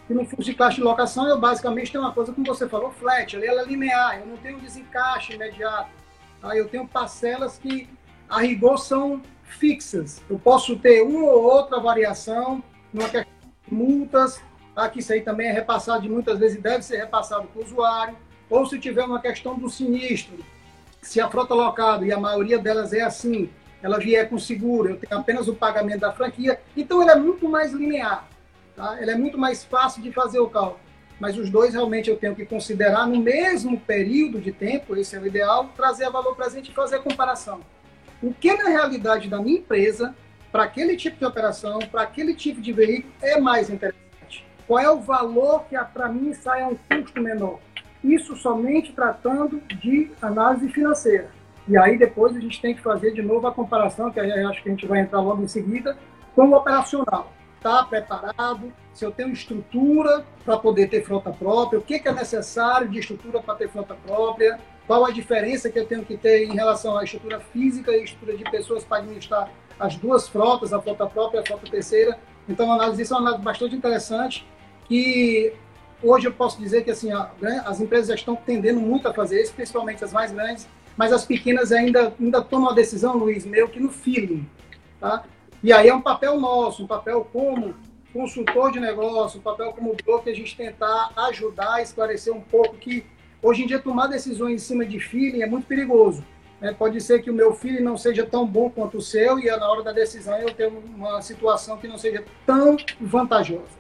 [0.09, 2.93] E no fluxo de caixa de locação, eu basicamente tenho uma coisa, como você falou,
[2.93, 5.91] flat, ela é linear, eu não tenho desencaixe imediato.
[6.41, 6.57] Tá?
[6.57, 7.89] Eu tenho parcelas que,
[8.29, 10.23] a rigor, são fixas.
[10.29, 13.33] Eu posso ter uma ou outra variação, numa questão
[13.67, 14.41] de multas,
[14.75, 14.89] tá?
[14.89, 18.17] que isso aí também é repassado de muitas vezes deve ser repassado para o usuário,
[18.49, 20.39] ou se tiver uma questão do sinistro,
[21.03, 23.49] se a frota locada, e a maioria delas é assim,
[23.83, 27.49] ela vier com seguro, eu tenho apenas o pagamento da franquia, então ela é muito
[27.49, 28.29] mais linear,
[28.75, 28.97] tá?
[29.01, 30.87] ela é muito mais fácil de fazer o cálculo.
[31.19, 35.19] Mas os dois realmente eu tenho que considerar no mesmo período de tempo, esse é
[35.19, 37.61] o ideal, trazer a valor presente e fazer a comparação.
[38.23, 40.15] O que na realidade da minha empresa,
[40.51, 44.45] para aquele tipo de operação, para aquele tipo de veículo, é mais interessante?
[44.67, 47.61] Qual é o valor que para mim sai a um custo menor?
[48.03, 51.31] Isso somente tratando de análise financeira.
[51.69, 54.63] E aí depois a gente tem que fazer de novo a comparação, que aí acho
[54.63, 55.97] que a gente vai entrar logo em seguida,
[56.35, 57.33] com o operacional.
[57.57, 58.73] Está preparado?
[58.95, 63.01] Se eu tenho estrutura para poder ter frota própria, o que, que é necessário de
[63.01, 64.59] estrutura para ter frota própria?
[64.87, 68.37] Qual a diferença que eu tenho que ter em relação à estrutura física e estrutura
[68.37, 72.19] de pessoas para administrar as duas frotas, a frota própria e a frota terceira?
[72.49, 74.47] Então, a análise disso é uma análise bastante interessante
[74.87, 75.53] que
[76.03, 77.11] hoje eu posso dizer que assim,
[77.65, 81.25] as empresas já estão tendendo muito a fazer isso, principalmente as mais grandes, mas as
[81.25, 84.49] pequenas ainda, ainda tomam a decisão, Luiz, meio que no feeling.
[85.01, 85.25] Tá?
[85.63, 87.75] E aí é um papel nosso, um papel como
[88.13, 93.05] consultor de negócio, um papel como broker, a gente tentar ajudar, esclarecer um pouco que
[93.43, 96.25] hoje em dia tomar decisões em cima de feeling é muito perigoso.
[96.61, 96.73] Né?
[96.73, 99.71] Pode ser que o meu feeling não seja tão bom quanto o seu e na
[99.71, 103.77] hora da decisão eu tenho uma situação que não seja tão vantajosa.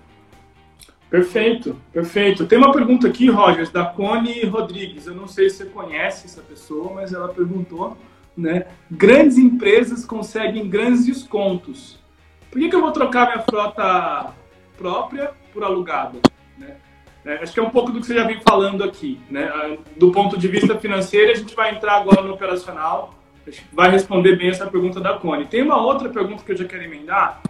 [1.08, 2.46] Perfeito, perfeito.
[2.46, 5.06] Tem uma pergunta aqui, Rogers, da Cone Rodrigues.
[5.06, 7.96] Eu não sei se você conhece essa pessoa, mas ela perguntou,
[8.36, 8.66] né?
[8.90, 11.98] Grandes empresas conseguem grandes descontos.
[12.50, 14.34] Por que, que eu vou trocar minha frota
[14.76, 16.18] própria por alugada?
[17.26, 19.50] É, acho que é um pouco do que você já vem falando aqui, né?
[19.52, 23.14] Ah, do ponto de vista financeiro, a gente vai entrar agora no operacional.
[23.72, 25.44] Vai responder bem essa pergunta da Cone.
[25.46, 27.42] Tem uma outra pergunta que eu já quero emendar,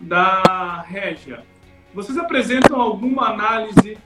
[0.00, 1.42] da Régia.
[1.92, 3.98] Vocês apresentam alguma análise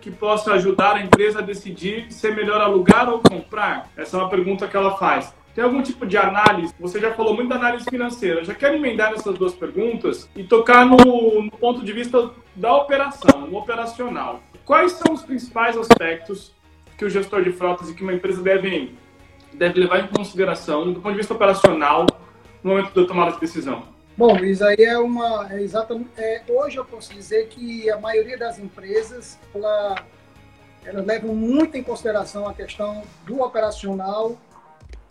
[0.00, 3.88] que possa ajudar a empresa a decidir se é melhor alugar ou comprar?
[3.96, 5.32] Essa é uma pergunta que ela faz.
[5.54, 6.72] Tem algum tipo de análise?
[6.78, 8.44] Você já falou muito da análise financeira.
[8.44, 13.48] Já quero emendar nessas duas perguntas e tocar no, no ponto de vista da operação,
[13.48, 14.40] no operacional.
[14.64, 16.54] Quais são os principais aspectos
[16.96, 18.94] que o gestor de frotas e que uma empresa deve,
[19.52, 22.06] deve levar em consideração do ponto de vista operacional
[22.62, 23.82] no momento da tomada de decisão?
[24.16, 25.48] Bom, isso aí é uma.
[25.50, 30.04] É exatamente, é, hoje eu posso dizer que a maioria das empresas ela,
[30.84, 34.36] elas levam muito em consideração a questão do operacional,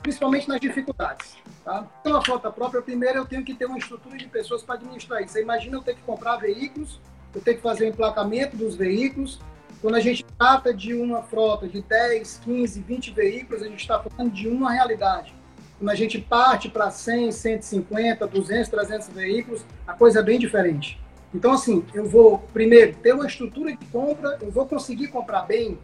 [0.01, 1.37] principalmente nas dificuldades.
[1.63, 1.87] Tá?
[2.01, 5.21] Então, a frota própria, primeiro eu tenho que ter uma estrutura de pessoas para administrar
[5.21, 5.33] isso.
[5.33, 6.99] Você imagina eu ter que comprar veículos,
[7.33, 9.39] eu tenho que fazer o emplacamento dos veículos.
[9.81, 13.99] Quando a gente trata de uma frota de 10, 15, 20 veículos, a gente está
[13.99, 15.33] falando de uma realidade
[15.79, 20.99] quando a gente parte para 100, 150, 200, 300 veículos, a coisa é bem diferente.
[21.33, 25.79] Então, assim, eu vou, primeiro, ter uma estrutura de compra, eu vou conseguir comprar bem.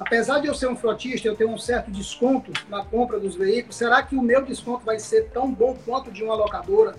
[0.00, 3.76] Apesar de eu ser um frotista, eu ter um certo desconto na compra dos veículos,
[3.76, 6.96] será que o meu desconto vai ser tão bom quanto de uma locadora?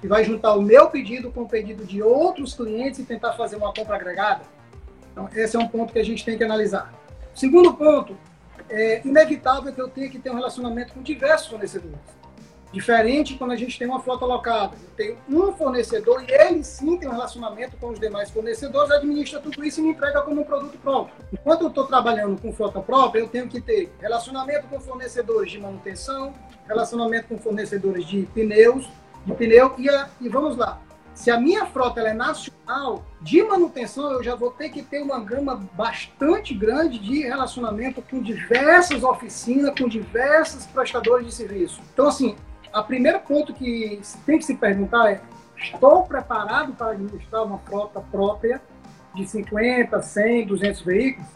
[0.00, 3.54] Que vai juntar o meu pedido com o pedido de outros clientes e tentar fazer
[3.54, 4.42] uma compra agregada?
[5.12, 6.92] Então, esse é um ponto que a gente tem que analisar.
[7.34, 8.16] Segundo ponto,
[8.68, 12.19] é inevitável que eu tenha que ter um relacionamento com diversos fornecedores.
[12.72, 14.76] Diferente quando a gente tem uma frota alocada.
[14.80, 19.40] Eu tenho um fornecedor e ele sim tem um relacionamento com os demais fornecedores, administra
[19.40, 21.10] tudo isso e me entrega como um produto pronto.
[21.32, 25.58] Enquanto eu estou trabalhando com frota própria, eu tenho que ter relacionamento com fornecedores de
[25.58, 26.32] manutenção,
[26.68, 28.88] relacionamento com fornecedores de pneus,
[29.26, 30.80] de pneu e, a, e vamos lá.
[31.12, 35.20] Se a minha frota é nacional, de manutenção, eu já vou ter que ter uma
[35.20, 41.80] gama bastante grande de relacionamento com diversas oficinas, com diversos prestadores de serviço.
[41.92, 42.36] Então, assim,
[42.72, 45.20] a primeiro ponto que tem que se perguntar é:
[45.56, 48.60] estou preparado para administrar uma frota própria
[49.14, 51.28] de 50, 100, 200 veículos?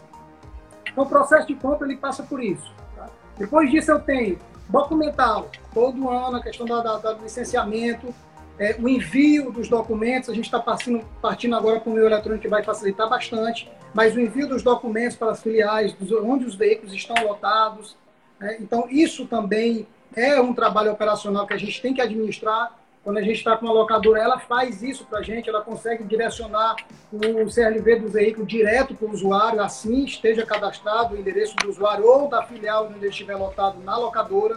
[0.91, 2.73] Então, o processo de compra ele passa por isso.
[2.97, 3.09] Tá?
[3.37, 8.15] Depois disso, eu tenho documental, todo ano, a questão da, do licenciamento,
[8.59, 12.43] é, o envio dos documentos, a gente está partindo, partindo agora para o meio eletrônico
[12.43, 16.55] que vai facilitar bastante, mas o envio dos documentos para as filiais, dos, onde os
[16.55, 17.97] veículos estão lotados.
[18.39, 18.59] Né?
[18.61, 22.77] Então, isso também é um trabalho operacional que a gente tem que administrar.
[23.03, 26.05] Quando a gente está com uma locadora, ela faz isso para a gente, ela consegue
[26.05, 26.77] direcionar
[27.13, 32.07] o CLV do veículo direto para o usuário, assim esteja cadastrado o endereço do usuário
[32.07, 34.57] ou da filial onde ele estiver lotado na locadora.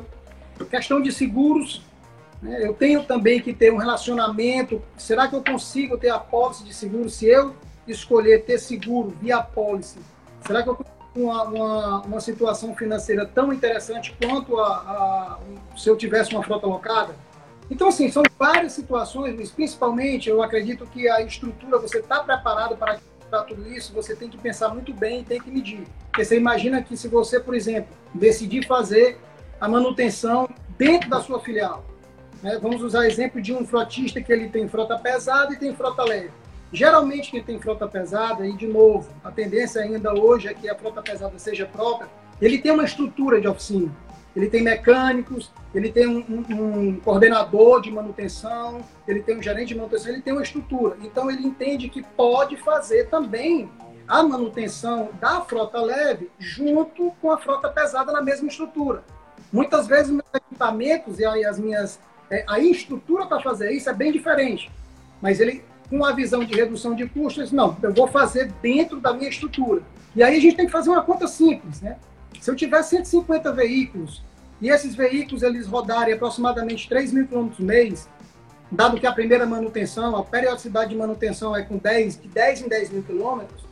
[0.69, 1.81] Questão de seguros,
[2.41, 2.65] né?
[2.65, 4.81] Eu tenho também que ter um relacionamento.
[4.97, 7.09] Será que eu consigo ter a pólice de seguro?
[7.09, 7.53] Se eu
[7.87, 9.99] escolher ter seguro via pólice,
[10.45, 15.39] será que eu consigo uma, uma, uma situação financeira tão interessante quanto a, a,
[15.77, 17.15] se eu tivesse uma frota locada?
[17.69, 22.77] Então, assim, são várias situações, mas principalmente eu acredito que a estrutura, você está preparado
[22.77, 22.99] para
[23.29, 25.85] para tudo isso, você tem que pensar muito bem e tem que medir.
[26.09, 29.19] Porque você imagina que se você, por exemplo, decidir fazer
[29.59, 31.83] a manutenção dentro da sua filial,
[32.41, 32.57] né?
[32.61, 36.31] Vamos usar exemplo de um frotista que ele tem frota pesada e tem frota leve.
[36.71, 40.75] Geralmente quem tem frota pesada, e de novo, a tendência ainda hoje é que a
[40.75, 42.09] frota pesada seja própria,
[42.41, 43.91] ele tem uma estrutura de oficina.
[44.35, 49.75] Ele tem mecânicos, ele tem um, um, coordenador de manutenção, ele tem um gerente de
[49.75, 50.95] manutenção, ele tem uma estrutura.
[51.01, 53.67] Então ele entende que pode fazer também
[54.07, 59.03] a manutenção da frota leve junto com a frota pesada na mesma estrutura.
[59.51, 61.99] Muitas vezes meus equipamentos e as minhas
[62.29, 64.69] é, a estrutura para fazer isso é bem diferente,
[65.21, 69.13] mas ele com a visão de redução de custos, não, eu vou fazer dentro da
[69.13, 69.81] minha estrutura.
[70.15, 71.97] E aí a gente tem que fazer uma conta simples, né?
[72.39, 74.21] Se eu tiver 150 veículos
[74.61, 78.09] e esses veículos eles rodarem aproximadamente 3 mil quilômetros mês,
[78.71, 82.67] dado que a primeira manutenção, a periodicidade de manutenção é com 10, de 10 em
[82.67, 83.67] 10 mil quilômetros,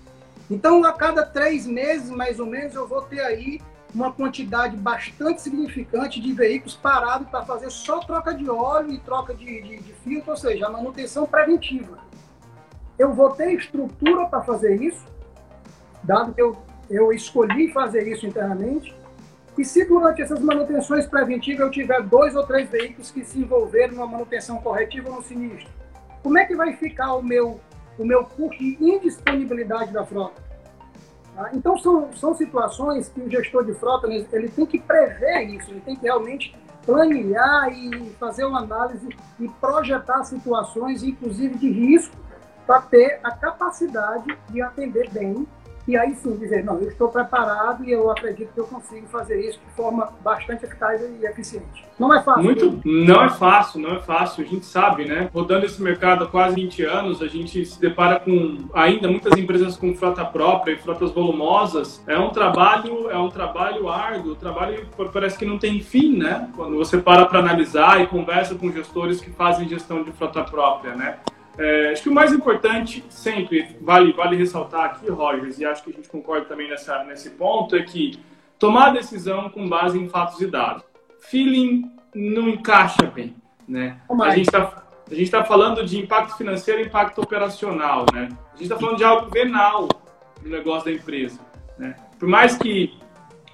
[0.49, 3.59] então a cada três meses, mais ou menos, eu vou ter aí
[3.93, 9.33] uma quantidade bastante significante de veículos parados para fazer só troca de óleo e troca
[9.33, 11.97] de, de, de filtro, ou seja, a manutenção preventiva.
[12.97, 15.05] Eu vou ter estrutura para fazer isso,
[16.03, 16.55] dado que eu,
[16.89, 18.95] eu escolhi fazer isso internamente,
[19.57, 23.95] e se durante essas manutenções preventivas eu tiver dois ou três veículos que se envolveram
[23.95, 25.69] numa manutenção corretiva ou no sinistro,
[26.21, 27.59] como é que vai ficar o meu,
[27.97, 30.41] o meu custo de indisponibilidade da frota?
[31.35, 31.51] Tá?
[31.53, 35.69] Então, são, são situações que o gestor de frota ele, ele tem que prever isso,
[35.69, 36.55] ele tem que realmente
[36.85, 42.15] planear e fazer uma análise e projetar situações, inclusive de risco,
[42.65, 45.47] para ter a capacidade de atender bem
[45.87, 49.39] e aí sim dizer, não, eu estou preparado e eu acredito que eu consigo fazer
[49.47, 51.85] isso de forma bastante eficaz e eficiente.
[51.99, 52.43] Não é fácil.
[52.43, 52.81] Muito, né?
[52.83, 54.43] não é fácil, não é fácil.
[54.43, 55.29] A gente sabe, né?
[55.31, 59.77] Rodando esse mercado há quase 20 anos, a gente se depara com ainda muitas empresas
[59.77, 62.03] com frota própria e frotas volumosas.
[62.07, 66.49] É um trabalho, é um trabalho árduo, o trabalho parece que não tem fim, né?
[66.55, 70.95] Quando você para para analisar e conversa com gestores que fazem gestão de frota própria,
[70.95, 71.19] né?
[71.57, 75.91] É, acho que o mais importante, sempre vale, vale ressaltar aqui, Rogers, e acho que
[75.91, 78.19] a gente concorda também nessa, nesse ponto, é que
[78.59, 80.83] tomar decisão com base em fatos e dados.
[81.19, 83.35] Feeling não encaixa bem.
[83.67, 83.97] Né?
[84.21, 88.29] A gente está a gente está falando de impacto financeiro e impacto operacional, né?
[88.53, 89.87] A gente está falando de algo venal
[90.41, 91.39] do negócio da empresa,
[91.77, 91.95] né?
[92.17, 92.97] Por mais que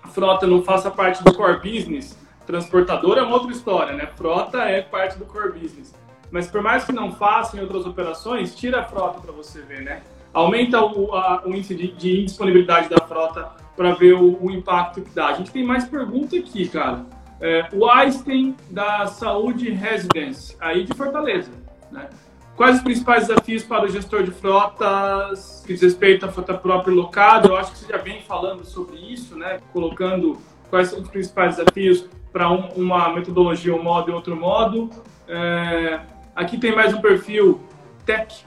[0.02, 4.08] a frota não faça parte do core business, transportador é uma outra história, né?
[4.16, 5.94] Frota é parte do core business.
[6.32, 9.82] Mas por mais que não faça em outras operações, tira a frota para você ver,
[9.82, 10.02] né?
[10.34, 15.02] Aumenta o, a, o índice de, de, indisponibilidade da frota para ver o, o, impacto
[15.02, 15.28] que dá.
[15.28, 17.06] A gente tem mais pergunta aqui, cara.
[17.42, 21.52] É, o Einstein da Saúde Residence, aí de Fortaleza,
[21.92, 22.08] né?
[22.56, 26.94] Quais os principais desafios para o gestor de frotas que diz respeito à frota própria
[26.94, 27.48] locada?
[27.48, 29.60] Eu acho que você já vem falando sobre isso, né?
[29.74, 30.38] Colocando
[30.70, 34.90] quais são os principais desafios para um, uma metodologia, um modo e outro modo.
[35.28, 36.02] É,
[36.42, 37.62] Aqui tem mais um perfil
[38.04, 38.44] Tech,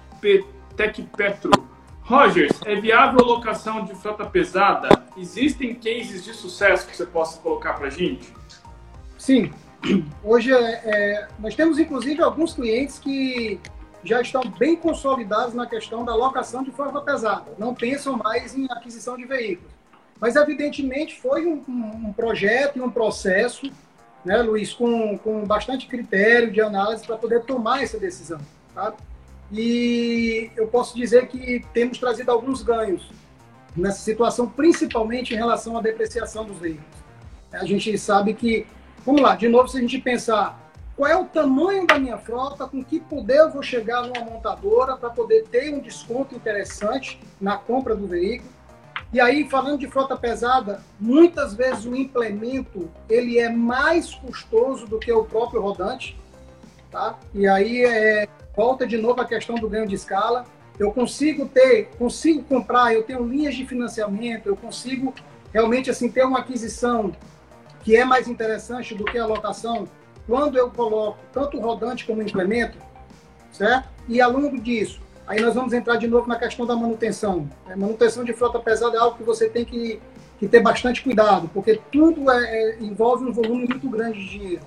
[0.76, 1.52] Tech Petro.
[2.02, 4.88] Rogers, é viável locação de frota pesada?
[5.16, 8.35] Existem cases de sucesso que você possa colocar para a gente?
[9.16, 9.52] Sim.
[10.24, 13.61] Hoje é, é, nós temos inclusive alguns clientes que
[14.02, 17.52] já estão bem consolidados na questão da locação de frota pesada.
[17.57, 19.72] Não pensam mais em aquisição de veículos.
[20.18, 23.70] Mas, evidentemente, foi um, um projeto e um processo
[24.24, 28.40] né, Luiz, com, com bastante critério de análise para poder tomar essa decisão.
[28.74, 28.94] Tá?
[29.52, 33.10] E eu posso dizer que temos trazido alguns ganhos
[33.76, 36.94] nessa situação, principalmente em relação à depreciação dos veículos.
[37.52, 38.66] A gente sabe que,
[39.04, 40.60] vamos lá, de novo, se a gente pensar
[40.96, 44.96] qual é o tamanho da minha frota, com que poder eu vou chegar numa montadora
[44.96, 48.50] para poder ter um desconto interessante na compra do veículo,
[49.14, 54.98] e aí, falando de frota pesada, muitas vezes o implemento ele é mais custoso do
[54.98, 56.18] que o próprio rodante,
[56.90, 57.16] tá?
[57.33, 60.44] E aí é, volta de novo a questão do ganho de escala.
[60.81, 65.14] Eu consigo ter, consigo comprar, eu tenho linhas de financiamento, eu consigo
[65.53, 67.14] realmente assim ter uma aquisição
[67.85, 69.87] que é mais interessante do que a locação
[70.27, 72.77] quando eu coloco tanto o rodante como o implemento,
[73.53, 73.88] certo?
[74.09, 77.48] E ao longo disso, Aí nós vamos entrar de novo na questão da manutenção.
[77.66, 80.00] A manutenção de frota pesada é algo que você tem que,
[80.38, 84.62] que ter bastante cuidado, porque tudo é, é, envolve um volume muito grande de dinheiro.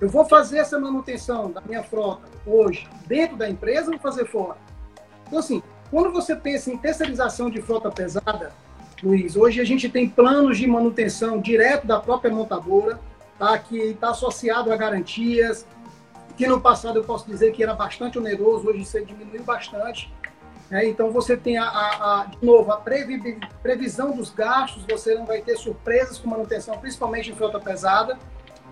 [0.00, 4.56] Eu vou fazer essa manutenção da minha frota hoje dentro da empresa ou fazer fora?
[5.26, 8.52] Então, assim, quando você pensa em terceirização de frota pesada,
[9.02, 12.98] Luiz, hoje a gente tem planos de manutenção direto da própria montadora,
[13.38, 13.58] tá?
[13.58, 15.66] que está associado a garantias,
[16.36, 20.12] que no passado eu posso dizer que era bastante oneroso, hoje você diminuiu bastante.
[20.70, 20.86] Né?
[20.86, 25.24] Então você tem, a, a, a, de novo, a previ, previsão dos gastos, você não
[25.24, 28.18] vai ter surpresas com manutenção, principalmente em frota pesada,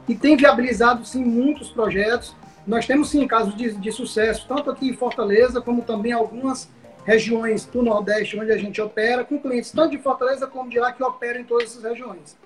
[0.06, 2.34] e tem viabilizado, sim, muitos projetos.
[2.66, 6.68] Nós temos, sim, casos de, de sucesso, tanto aqui em Fortaleza, como também algumas
[7.04, 10.92] regiões do Nordeste, onde a gente opera, com clientes tanto de Fortaleza como de lá
[10.92, 12.36] que operam em todas essas regiões.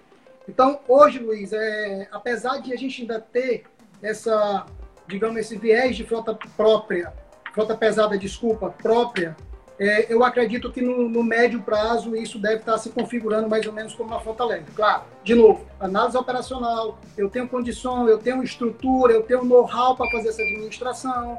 [0.49, 3.65] Então, hoje, Luiz, é, apesar de a gente ainda ter
[4.03, 4.67] essa
[5.09, 7.13] digamos, esse viés de frota própria,
[7.53, 9.37] frota pesada, desculpa, própria,
[9.79, 13.73] é, eu acredito que no, no, médio prazo isso deve estar se configurando mais ou
[13.73, 14.65] menos como uma frota leve.
[14.75, 20.11] Claro, de novo, análise operacional, eu tenho condição, eu tenho estrutura, eu tenho know-how para
[20.11, 21.39] fazer essa administração,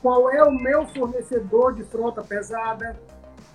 [0.00, 2.96] qual é o meu fornecedor de frota pesada,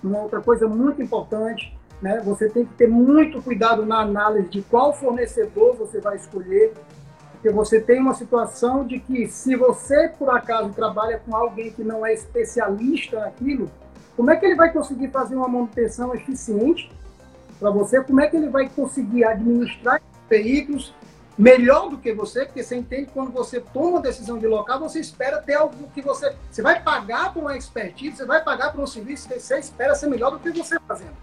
[0.04, 2.20] uma outra coisa muito importante, né?
[2.24, 6.74] Você tem que ter muito cuidado na análise de qual fornecedor você vai escolher,
[7.46, 11.84] porque você tem uma situação de que se você por acaso trabalha com alguém que
[11.84, 13.70] não é especialista naquilo,
[14.16, 16.90] como é que ele vai conseguir fazer uma manutenção eficiente
[17.60, 18.02] para você?
[18.02, 20.92] Como é que ele vai conseguir administrar veículos
[21.38, 22.46] melhor do que você?
[22.46, 25.88] Porque você entende que quando você toma uma decisão de local, você espera ter algo
[25.94, 26.34] que você.
[26.50, 29.94] Você vai pagar por uma expertise, você vai pagar por um serviço que você espera
[29.94, 31.14] ser melhor do que você fazendo.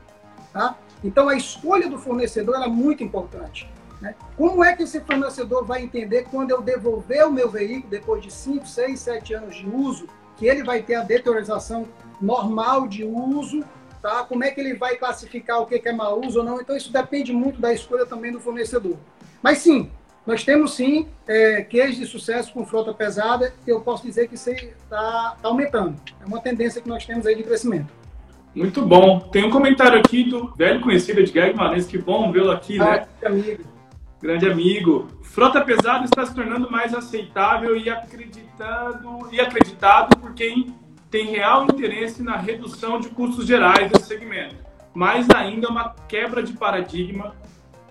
[0.53, 0.77] Tá?
[1.03, 3.69] Então a escolha do fornecedor é muito importante.
[4.03, 4.13] Né?
[4.35, 8.29] Como é que esse fornecedor vai entender quando eu devolver o meu veículo depois de
[8.29, 11.87] 5, 6, 7 anos de uso, que ele vai ter a deteriorização
[12.19, 13.63] normal de uso,
[14.01, 14.25] tá?
[14.25, 16.59] Como é que ele vai classificar o que é mau uso ou não?
[16.59, 18.97] Então isso depende muito da escolha também do fornecedor.
[19.41, 19.89] Mas sim,
[20.27, 24.35] nós temos sim é, queijos de sucesso com frota pesada, que eu posso dizer que
[24.35, 25.95] está tá aumentando.
[26.21, 27.87] É uma tendência que nós temos aí de crescimento.
[28.53, 29.21] Muito bom.
[29.31, 33.07] Tem um comentário aqui do velho conhecido Edgar Guimarães, que bom vê-lo aqui, ah, né?
[33.23, 33.72] Amigo.
[34.23, 35.09] Grande amigo.
[35.21, 40.73] Frota pesada está se tornando mais aceitável e acreditado e acreditado por quem
[41.11, 44.55] tem real interesse na redução de custos gerais desse segmento,
[44.93, 47.35] mas ainda uma quebra de paradigma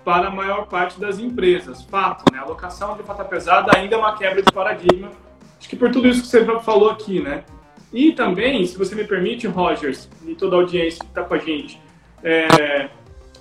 [0.07, 1.83] para a maior parte das empresas.
[1.83, 2.39] Fato, né?
[2.39, 5.11] A alocação de frota pesada ainda é uma quebra de paradigma.
[5.59, 7.45] Acho que por tudo isso que você falou aqui, né?
[7.93, 11.39] E também, se você me permite, Rogers, e toda a audiência que está com a
[11.39, 11.79] gente,
[12.25, 12.89] é,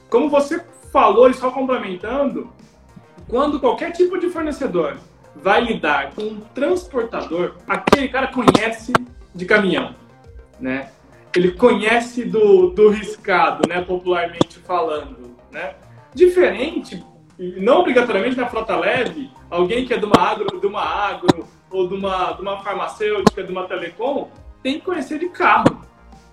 [0.09, 0.61] como você
[0.91, 2.51] falou, e só complementando,
[3.31, 4.97] quando qualquer tipo de fornecedor
[5.33, 8.91] vai lidar com um transportador, aquele cara conhece
[9.33, 9.95] de caminhão,
[10.59, 10.91] né?
[11.33, 13.81] Ele conhece do, do riscado, né?
[13.81, 15.75] Popularmente falando, né?
[16.13, 17.01] Diferente,
[17.39, 21.87] não obrigatoriamente na frota leve, alguém que é de uma agro, de uma agro ou
[21.87, 24.29] de uma, de uma farmacêutica, de uma telecom,
[24.61, 25.81] tem que conhecer de carro,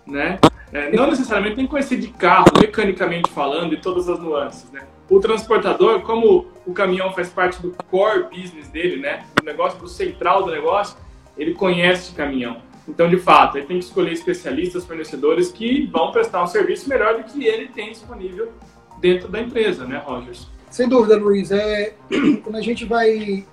[0.05, 0.41] né?
[0.73, 4.83] É, não necessariamente tem que conhecer de carro, mecanicamente falando, e todas as nuances, né?
[5.09, 9.25] O transportador, como o caminhão faz parte do core business dele, né?
[9.35, 10.97] Do negócio, do central do negócio,
[11.37, 12.59] ele conhece de caminhão.
[12.87, 17.17] Então, de fato, ele tem que escolher especialistas, fornecedores que vão prestar um serviço melhor
[17.19, 18.53] do que ele tem disponível
[18.99, 20.47] dentro da empresa, né, Rogers?
[20.71, 21.51] Sem dúvida, Luiz.
[21.51, 21.95] É,
[22.43, 23.47] quando a gente vai.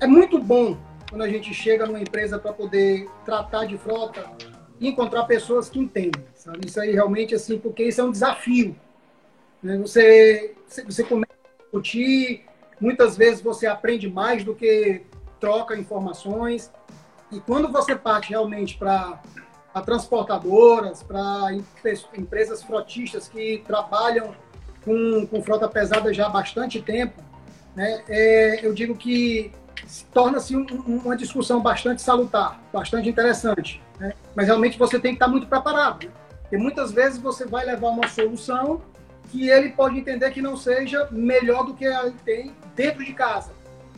[0.00, 0.76] É muito bom
[1.08, 4.24] quando a gente chega numa empresa para poder tratar de frota
[4.78, 6.24] e encontrar pessoas que entendem.
[6.34, 6.66] Sabe?
[6.66, 8.74] Isso aí realmente, assim, porque isso é um desafio.
[9.62, 9.76] Né?
[9.78, 12.44] Você, você começa a discutir,
[12.80, 15.02] muitas vezes você aprende mais do que
[15.38, 16.70] troca informações.
[17.30, 19.20] E quando você parte realmente para
[19.84, 21.50] transportadoras, para
[22.16, 24.34] empresas frotistas que trabalham
[24.84, 27.22] com, com frota pesada já há bastante tempo,
[27.76, 29.52] né, é, eu digo que
[30.12, 33.80] torna-se um, uma discussão bastante salutar, bastante interessante.
[33.98, 34.12] Né?
[34.34, 36.06] Mas realmente você tem que estar muito preparado.
[36.06, 36.12] Né?
[36.42, 38.82] Porque muitas vezes você vai levar uma solução
[39.30, 43.52] que ele pode entender que não seja melhor do que ele tem dentro de casa.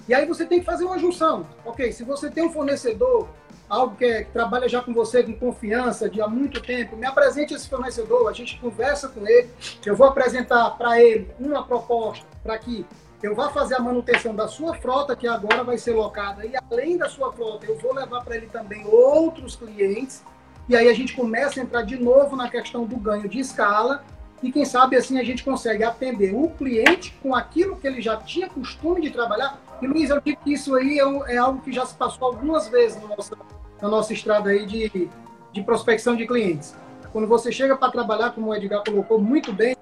[0.08, 1.46] E aí você tem que fazer uma junção.
[1.64, 3.28] Ok, se você tem um fornecedor,
[3.68, 7.06] algo que, é, que trabalha já com você com confiança de há muito tempo, me
[7.06, 9.48] apresente esse fornecedor, a gente conversa com ele,
[9.86, 12.84] eu vou apresentar para ele uma proposta para que
[13.22, 16.98] eu vá fazer a manutenção da sua frota, que agora vai ser locada, e além
[16.98, 20.24] da sua frota, eu vou levar para ele também outros clientes,
[20.68, 24.04] e aí a gente começa a entrar de novo na questão do ganho de escala,
[24.42, 28.16] e quem sabe assim a gente consegue atender o cliente com aquilo que ele já
[28.16, 29.60] tinha costume de trabalhar.
[29.80, 32.68] E Luiz, eu digo que isso aí é, é algo que já se passou algumas
[32.68, 33.36] vezes na nossa,
[33.80, 35.08] na nossa estrada aí de,
[35.52, 36.76] de prospecção de clientes.
[37.12, 39.76] Quando você chega para trabalhar, como o Edgar colocou muito bem,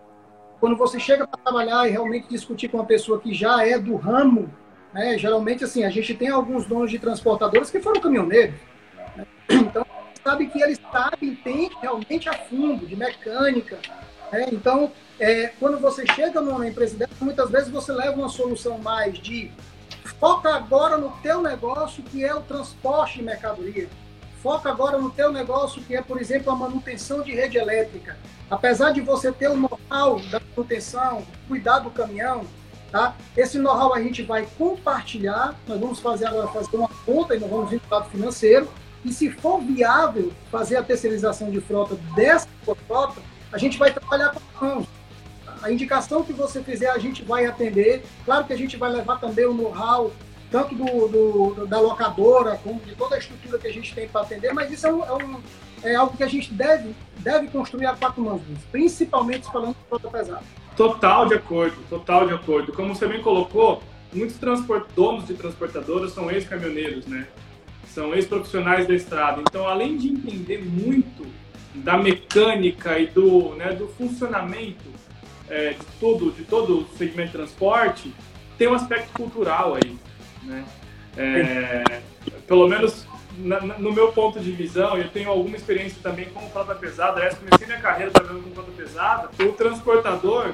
[0.59, 3.97] quando você chega para trabalhar e realmente discutir com uma pessoa que já é do
[3.97, 4.53] ramo,
[4.93, 8.57] né, geralmente assim, a gente tem alguns donos de transportadores que foram caminhoneiros.
[9.17, 9.27] Né?
[9.49, 9.87] Então,
[10.23, 13.79] sabe que eles sabem, tem realmente a fundo de mecânica,
[14.33, 18.79] é, então, é, quando você chega numa empresa dessa, muitas vezes você leva uma solução
[18.79, 19.51] mais de
[20.19, 23.89] foca agora no teu negócio, que é o transporte de mercadoria.
[24.43, 28.17] Foca agora no teu negócio, que é, por exemplo, a manutenção de rede elétrica.
[28.51, 32.45] Apesar de você ter o know-how da manutenção, cuidar do caminhão,
[32.91, 33.15] tá?
[33.37, 35.55] Esse know-how a gente vai compartilhar.
[35.69, 38.69] Nós vamos fazer agora fazer uma conta e nós vamos vir para o lado financeiro.
[39.05, 42.49] E se for viável fazer a terceirização de frota dessa
[42.87, 43.21] frota,
[43.53, 44.87] a gente vai trabalhar com mãos.
[45.63, 48.03] A indicação que você fizer, a gente vai atender.
[48.25, 50.11] Claro que a gente vai levar também o know-how
[50.51, 54.23] tanto do, do, da locadora, como de toda a estrutura que a gente tem para
[54.23, 55.41] atender, mas isso é, um, é, um,
[55.85, 60.09] é, algo que a gente deve, deve construir a quatro mãos, principalmente falando de frota
[60.11, 60.43] pesada.
[60.77, 62.73] Total de acordo, total de acordo.
[62.73, 63.83] Como você bem colocou,
[64.13, 64.37] muitos
[64.97, 67.29] donos de transportadoras são ex-caminhoneiros, né?
[67.87, 69.43] São ex-profissionais da estrada.
[69.43, 71.27] Então, além de entender muito
[71.75, 74.89] da mecânica e do, né, do funcionamento
[75.49, 78.15] é, de, todo, de todo o segmento de transporte,
[78.59, 79.99] tem um aspecto cultural aí.
[80.43, 80.65] Né?
[81.17, 82.01] É,
[82.47, 83.07] pelo menos
[83.39, 87.17] na, no meu ponto de visão, eu tenho alguma experiência também com frota pesada.
[87.17, 89.31] Aliás, comecei minha carreira trabalhando com frota pesada.
[89.41, 90.53] O transportador,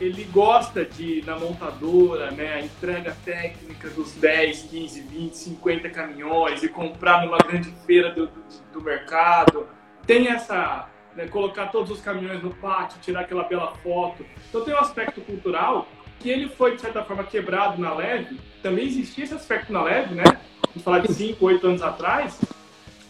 [0.00, 6.62] ele gosta de na montadora, né, a entrega técnica dos 10, 15, 20, 50 caminhões
[6.62, 8.42] e comprar numa grande feira do, do,
[8.72, 9.66] do mercado.
[10.10, 14.26] Tem essa, né, colocar todos os caminhões no pátio, tirar aquela bela foto.
[14.48, 15.86] Então tem um aspecto cultural
[16.18, 18.40] que ele foi, de certa forma, quebrado na leve.
[18.60, 20.24] Também existia esse aspecto na leve, né?
[20.66, 22.40] Vamos falar de 5, 8 anos atrás.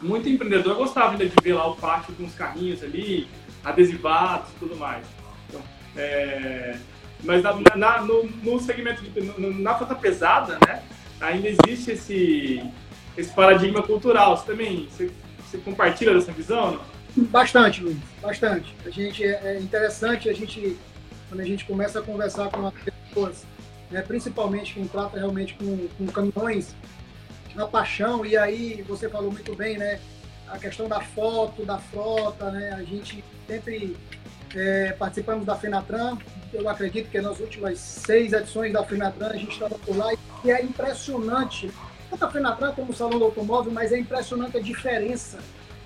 [0.03, 3.27] Muito empreendedor gostava ainda de ver lá o pátio com os carrinhos ali,
[3.65, 5.07] adesivados tudo mais.
[5.49, 5.63] Então,
[5.97, 6.79] é...
[7.25, 10.83] Mas na, na, no, no, segmento, de, no, na frota pesada, né?
[11.19, 12.63] Ainda existe esse,
[13.17, 14.37] esse paradigma cultural.
[14.37, 15.11] Você também você,
[15.51, 16.73] você compartilha dessa visão?
[16.73, 16.90] Não?
[17.17, 18.75] Bastante, Luiz, bastante.
[18.85, 20.77] A gente, é, é interessante a gente,
[21.29, 23.45] quando a gente começa a conversar com as pessoas,
[23.91, 26.75] né, principalmente quem trata realmente com, com caminhões,
[27.55, 29.99] na paixão, e aí você falou muito bem, né?
[30.49, 32.73] A questão da foto, da frota, né?
[32.73, 33.97] A gente sempre
[34.55, 36.17] é, participamos da FENATRAN,
[36.53, 40.13] eu acredito que nas últimas seis edições da FENATRAN a gente estava por lá,
[40.45, 41.71] e é impressionante,
[42.09, 45.39] tanto a FENATRAN como o Salão do Automóvel, mas é impressionante a diferença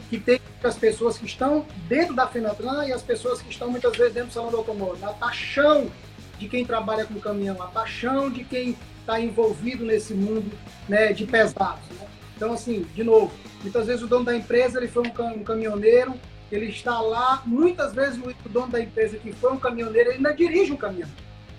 [0.09, 3.97] que tem as pessoas que estão dentro da FENATRAN e as pessoas que estão muitas
[3.97, 5.09] vezes dentro do Salão do Automóvel.
[5.09, 5.91] A paixão
[6.39, 10.51] de quem trabalha com caminhão, a paixão de quem está envolvido nesse mundo
[10.89, 11.89] né, de pesados.
[11.91, 12.07] Né?
[12.37, 13.33] Então, assim, de novo,
[13.63, 16.15] muitas vezes o dono da empresa ele foi um, um caminhoneiro,
[16.51, 20.33] ele está lá, muitas vezes o dono da empresa que foi um caminhoneiro, ele ainda
[20.33, 21.09] dirige um caminhão.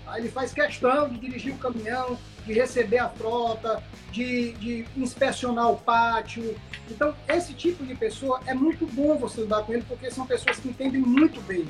[0.06, 0.18] Tá?
[0.18, 3.82] Ele faz questão de dirigir o caminhão, de receber a frota,
[4.12, 6.56] de, de inspecionar o pátio.
[6.88, 10.58] Então, esse tipo de pessoa é muito bom você lidar com ele, porque são pessoas
[10.58, 11.66] que entendem muito bem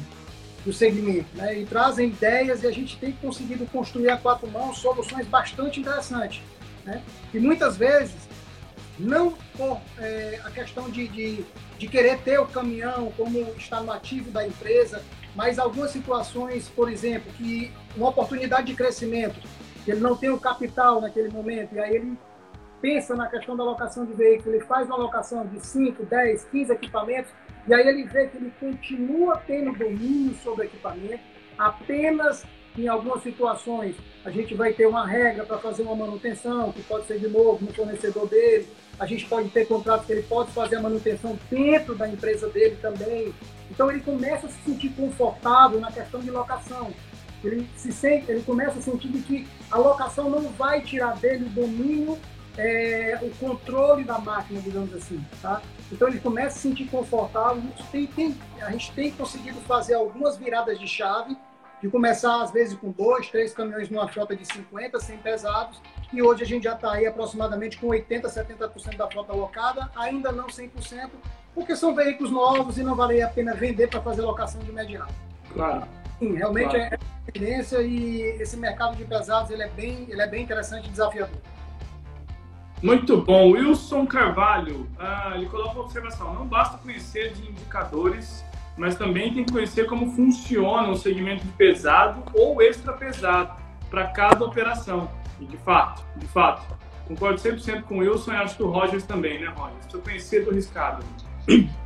[0.64, 1.60] do segmento, né?
[1.60, 6.42] E trazem ideias e a gente tem conseguido construir a quatro mãos soluções bastante interessantes,
[6.84, 7.02] né?
[7.32, 8.28] E muitas vezes
[8.98, 11.44] não por é, a questão de, de,
[11.78, 15.02] de, querer ter o caminhão como está no ativo da empresa,
[15.36, 19.38] mas algumas situações, por exemplo, que uma oportunidade de crescimento,
[19.86, 22.18] ele não tem o capital naquele momento, e aí ele
[22.80, 26.72] pensa na questão da locação de veículo, ele faz uma locação de 5, 10, 15
[26.72, 27.30] equipamentos,
[27.68, 31.22] e aí ele vê que ele continua tendo domínio sobre o equipamento,
[31.58, 32.44] apenas
[32.82, 37.06] em algumas situações a gente vai ter uma regra para fazer uma manutenção, que pode
[37.06, 38.68] ser de novo no fornecedor dele,
[38.98, 42.76] a gente pode ter contrato que ele pode fazer a manutenção dentro da empresa dele
[42.80, 43.34] também.
[43.70, 46.92] Então ele começa a se sentir confortável na questão de locação.
[47.44, 51.50] Ele, se sente, ele começa a sentir que a locação não vai tirar dele o
[51.50, 52.18] domínio
[52.56, 55.60] é, o controle da máquina, digamos assim, tá?
[55.92, 57.58] Então ele começa a se sentir confortável.
[57.58, 61.36] A gente tem, tem, a gente tem conseguido fazer algumas viradas de chave,
[61.82, 65.80] de começar às vezes com dois, três caminhões numa frota de 50, 100 pesados,
[66.12, 70.32] e hoje a gente já está aí aproximadamente com 80, 70% da frota alocada, ainda
[70.32, 71.10] não 100%,
[71.54, 75.12] porque são veículos novos e não vale a pena vender para fazer locação de imediato.
[75.52, 75.86] Claro.
[76.18, 76.94] Sim, realmente claro.
[76.94, 76.98] é
[77.30, 81.38] tendência e esse mercado de pesados ele é bem, ele é bem interessante e desafiador.
[82.82, 83.52] Muito bom.
[83.52, 86.34] Wilson Carvalho, ah, ele coloca uma observação.
[86.34, 88.44] Não basta conhecer de indicadores,
[88.76, 93.54] mas também tem que conhecer como funciona o segmento de pesado ou extra pesado
[93.90, 95.10] para cada operação.
[95.40, 96.62] E de fato, de fato,
[97.06, 99.76] concordo 100% com o Wilson e acho que o Rogers também, né, Rogers?
[99.86, 101.04] Precisa conhecer do riscado.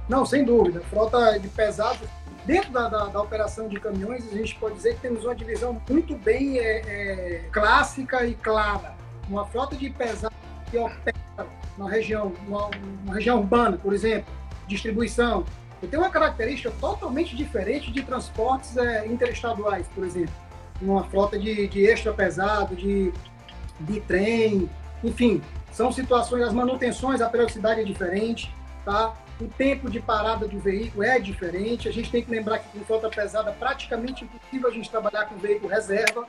[0.08, 0.80] Não, sem dúvida.
[0.80, 1.98] Frota de pesado.
[2.44, 5.80] Dentro da, da, da, operação de caminhões, a gente pode dizer que temos uma divisão
[5.88, 8.94] muito bem é, é, clássica e clara.
[9.28, 10.34] Uma frota de pesado
[10.70, 11.16] que opera
[11.76, 14.32] na região, uma região urbana, por exemplo,
[14.66, 15.44] distribuição,
[15.86, 20.34] tem uma característica totalmente diferente de transportes é, interestaduais, por exemplo.
[20.80, 23.12] Uma frota de, de extra pesado, de,
[23.80, 24.68] de trem,
[25.02, 28.52] enfim, são situações, as manutenções, a periodicidade é diferente,
[28.84, 29.14] tá?
[29.40, 31.88] O tempo de parada do veículo é diferente.
[31.88, 35.36] A gente tem que lembrar que com frota pesada praticamente impossível a gente trabalhar com
[35.36, 36.26] veículo reserva,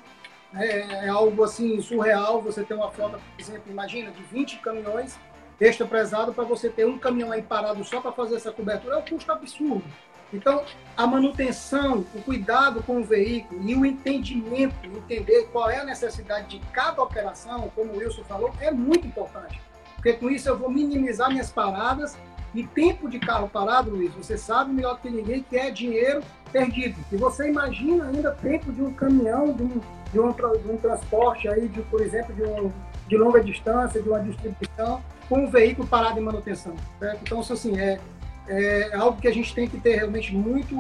[0.56, 5.18] é, é, algo assim surreal você ter uma frota, por exemplo, imagina, de 20 caminhões
[5.62, 8.98] extra pesado para você ter um caminhão aí parado só para fazer essa cobertura, é
[8.98, 9.84] um custo absurdo.
[10.34, 10.64] Então,
[10.96, 16.58] a manutenção, o cuidado com o veículo e o entendimento, entender qual é a necessidade
[16.58, 19.62] de cada operação, como o Wilson falou, é muito importante.
[19.96, 22.18] Porque com isso eu vou minimizar minhas paradas
[22.56, 26.96] e tempo de carro parado, Luiz, você sabe melhor que ninguém que é dinheiro perdido.
[27.12, 29.82] E você imagina ainda tempo de um caminhão, de um,
[30.12, 32.72] de um, de um transporte aí, de, por exemplo, de, um,
[33.08, 35.02] de longa distância, de uma distribuição,
[35.32, 36.76] com um veículo parado em manutenção.
[37.00, 37.22] Certo?
[37.22, 38.02] Então, assim, é,
[38.50, 40.76] é algo que a gente tem que ter realmente muito,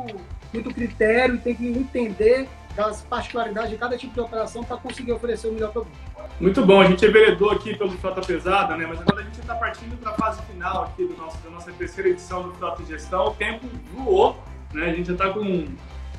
[0.53, 5.13] muito critério e tem que entender das particularidades de cada tipo de operação para conseguir
[5.13, 5.97] oferecer o melhor produto.
[6.37, 8.85] Muito bom, a gente enveredou aqui pelo Frota Pesada, né?
[8.85, 11.71] Mas agora a gente está partindo para a fase final aqui do nosso, da nossa
[11.71, 13.27] terceira edição do Frota Gestão.
[13.27, 14.37] O tempo voou,
[14.73, 14.87] né?
[14.87, 15.65] A gente já está com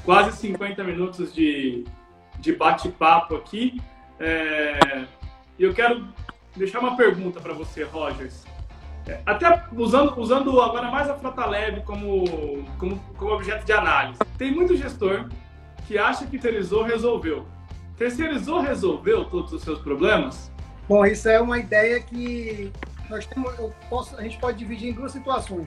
[0.06, 1.84] quase 50 minutos de,
[2.38, 3.78] de bate-papo aqui.
[4.18, 5.04] É...
[5.58, 6.06] Eu quero
[6.56, 8.44] deixar uma pergunta para você, Rogers.
[9.06, 12.24] É, até usando, usando agora mais a frota leve como,
[12.78, 14.20] como, como objeto de análise.
[14.38, 15.28] Tem muito gestor
[15.86, 17.46] que acha que terceirizou, resolveu.
[17.96, 20.52] Terceirizou, resolveu todos os seus problemas?
[20.88, 22.72] Bom, isso é uma ideia que
[23.08, 23.52] nós temos,
[23.90, 25.66] posso, a gente pode dividir em duas situações.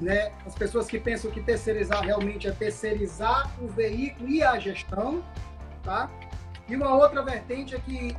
[0.00, 0.30] Né?
[0.46, 5.24] As pessoas que pensam que terceirizar realmente é terceirizar o veículo e a gestão,
[5.82, 6.08] tá?
[6.68, 8.16] E uma outra vertente é que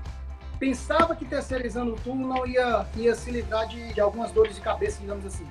[0.60, 5.00] pensava que terceirizando tudo não ia, ia se livrar de, de algumas dores de cabeça,
[5.00, 5.48] digamos assim.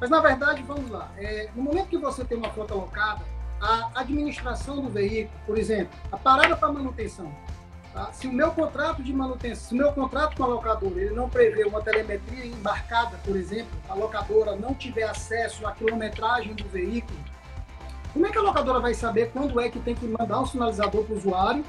[0.00, 1.10] Mas na verdade, vamos lá.
[1.16, 3.22] É, no momento que você tem uma frota locada,
[3.60, 7.32] a administração do veículo, por exemplo, a parada para manutenção.
[7.92, 8.12] Tá?
[8.12, 11.28] Se o meu contrato de manutenção, se o meu contrato com a locadora ele não
[11.28, 17.18] prevê uma telemetria embarcada, por exemplo, a locadora não tiver acesso à quilometragem do veículo,
[18.12, 21.04] como é que a locadora vai saber quando é que tem que mandar um sinalizador
[21.04, 21.64] para o usuário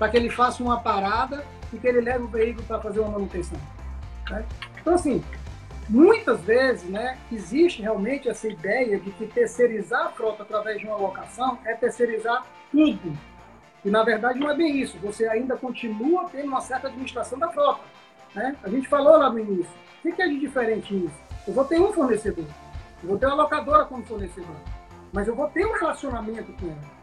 [0.00, 3.10] para que ele faça uma parada e que ele leve o veículo para fazer uma
[3.10, 3.60] manutenção?
[4.30, 4.44] Né?
[4.80, 5.22] Então, assim,
[5.90, 10.96] Muitas vezes, né, existe realmente essa ideia de que terceirizar a frota através de uma
[10.96, 13.12] locação é terceirizar tudo.
[13.84, 14.96] E na verdade não é bem isso.
[14.98, 17.80] Você ainda continua tendo uma certa administração da frota.
[18.36, 18.54] Né?
[18.62, 19.72] A gente falou lá no início.
[20.04, 21.18] O que é de diferente nisso?
[21.44, 22.46] Eu vou ter um fornecedor.
[23.02, 24.56] Eu vou ter uma locadora como fornecedor.
[25.12, 26.99] Mas eu vou ter um relacionamento com ela.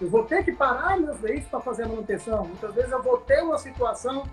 [0.00, 2.44] Eu vou ter que parar meus veículos para fazer a manutenção.
[2.44, 4.24] Muitas vezes eu vou ter uma situação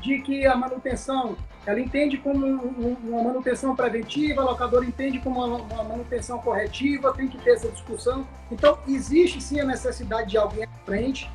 [0.00, 5.84] de que a manutenção ela entende como uma manutenção preventiva, a locadora entende como uma
[5.84, 8.26] manutenção corretiva, tem que ter essa discussão.
[8.50, 11.30] Então, existe sim a necessidade de alguém à frente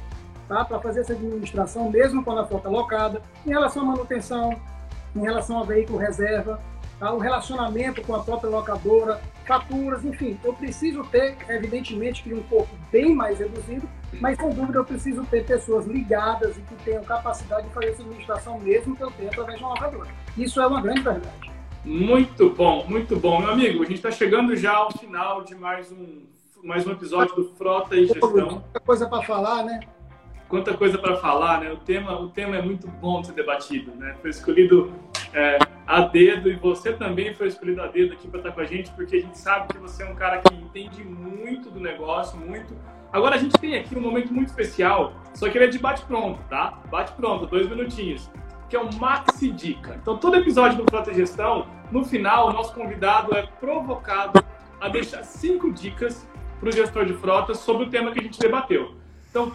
[0.47, 4.59] tá, para fazer essa administração, mesmo quando a frota é locada, em relação à manutenção,
[5.15, 6.59] em relação ao veículo reserva,
[6.99, 12.43] tá, o relacionamento com a própria locadora, faturas, enfim, eu preciso ter, evidentemente, que um
[12.43, 13.87] pouco bem mais reduzido,
[14.19, 18.01] mas sem dúvida eu preciso ter pessoas ligadas e que tenham capacidade de fazer essa
[18.01, 20.09] administração mesmo que eu tenha através de uma locadora.
[20.37, 21.51] Isso é uma grande verdade.
[21.83, 23.39] Muito bom, muito bom.
[23.39, 26.23] Meu amigo, a gente está chegando já ao final de mais um,
[26.63, 28.31] mais um episódio do Frota e Gestão.
[28.31, 29.79] Muita coisa para falar, né?
[30.47, 31.71] Quanta coisa para falar, né?
[31.71, 34.15] O tema, o tema é muito bom de ser debatido, né?
[34.19, 34.91] Foi escolhido
[35.31, 38.65] é, a dedo e você também foi escolhido a dedo aqui para estar com a
[38.65, 42.38] gente, porque a gente sabe que você é um cara que entende muito do negócio,
[42.39, 42.75] muito.
[43.13, 46.41] Agora a gente tem aqui um momento muito especial, só que ele é de bate-pronto,
[46.49, 46.79] tá?
[46.89, 48.29] Bate-pronto, dois minutinhos,
[48.67, 49.97] que é o Maxi Dica.
[50.01, 54.43] Então, todo episódio do Frota Gestão, no final, o nosso convidado é provocado
[54.81, 56.27] a deixar cinco dicas
[56.59, 58.95] para o gestor de frotas sobre o tema que a gente debateu.
[59.29, 59.53] Então,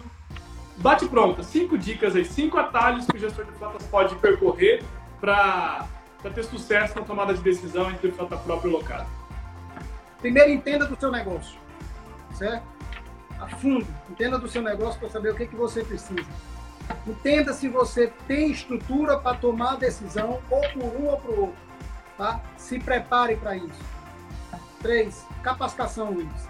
[0.77, 4.81] bate pronto, cinco dicas aí, cinco atalhos que o gestor de frotas pode percorrer
[5.19, 5.85] para
[6.29, 9.07] ter sucesso na tomada de decisão entre frota própria e local?
[10.19, 11.59] Primeiro, entenda do seu negócio,
[12.35, 12.63] certo?
[13.39, 16.29] A fundo, entenda do seu negócio para saber o que, que você precisa.
[17.07, 21.55] Entenda se você tem estrutura para tomar a decisão ou por um ou por outro.
[22.17, 22.39] Tá?
[22.57, 23.81] Se prepare para isso.
[24.79, 26.49] Três, capacitação, Luiz.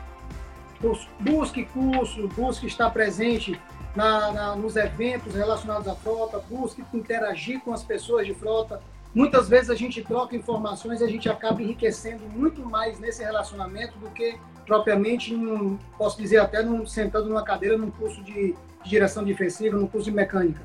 [1.19, 3.59] Busque curso, busque estar presente
[3.95, 8.81] na, na, nos eventos relacionados à frota, busque interagir com as pessoas de frota.
[9.13, 13.97] Muitas vezes a gente troca informações e a gente acaba enriquecendo muito mais nesse relacionamento
[13.99, 18.89] do que propriamente, num, posso dizer até num, sentando numa cadeira num curso de, de
[18.89, 20.61] direção defensiva, num curso de mecânica.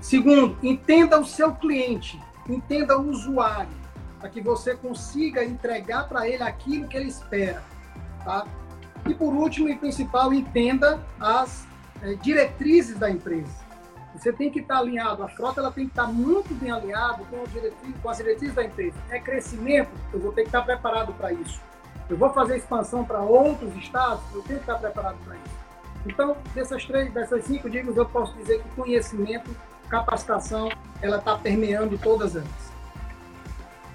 [0.00, 3.74] Segundo, entenda o seu cliente, entenda o usuário,
[4.20, 7.62] para que você consiga entregar para ele aquilo que ele espera.
[8.24, 8.46] Tá?
[9.04, 11.66] E por último e principal, entenda as
[12.02, 13.65] é, diretrizes da empresa.
[14.16, 17.44] Você tem que estar alinhado, a frota ela tem que estar muito bem alinhado com,
[18.02, 18.96] com as diretrizes da empresa.
[19.10, 21.60] É crescimento, eu vou ter que estar preparado para isso.
[22.08, 25.56] Eu vou fazer expansão para outros estados, eu tenho que estar preparado para isso.
[26.06, 29.54] Então, dessas três, dessas cinco dicas, eu posso dizer que conhecimento,
[29.88, 30.70] capacitação,
[31.02, 32.72] ela está permeando todas elas.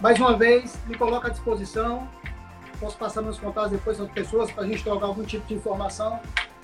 [0.00, 2.08] Mais uma vez, me coloco à disposição.
[2.80, 5.54] Posso passar meus contatos depois para as pessoas para a gente trocar algum tipo de
[5.54, 6.20] informação.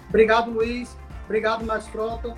[0.09, 0.97] Obrigado, Luiz.
[1.25, 2.37] Obrigado, Max Frota.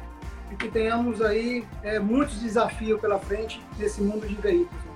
[0.50, 4.86] E que tenhamos aí é, muitos desafios pela frente nesse mundo de veículos.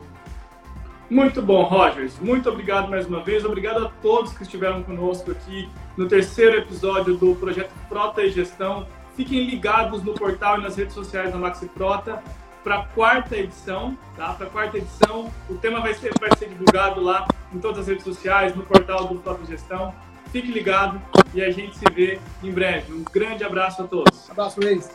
[1.11, 2.19] Muito bom, Rogers.
[2.21, 3.45] Muito obrigado mais uma vez.
[3.45, 8.87] Obrigado a todos que estiveram conosco aqui no terceiro episódio do projeto Frota e Gestão.
[9.17, 12.23] Fiquem ligados no portal e nas redes sociais da Maxi Frota
[12.63, 14.33] para a quarta edição, tá?
[14.35, 17.89] Para a quarta edição, o tema vai ser, vai ser divulgado lá em todas as
[17.89, 19.95] redes sociais, no portal do Frota Gestão.
[20.31, 21.01] Fique ligado
[21.35, 22.93] e a gente se vê em breve.
[22.93, 24.31] Um grande abraço a todos.
[24.31, 24.89] Abraço, Luiz.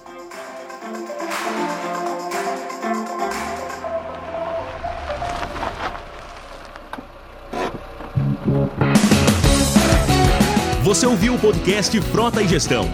[10.84, 12.86] Você ouviu o podcast Frota e Gestão.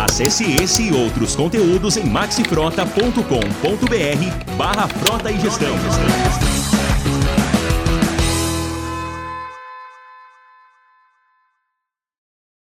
[0.00, 5.76] Acesse esse e outros conteúdos em maxifrota.com.br barra Frota e Gestão.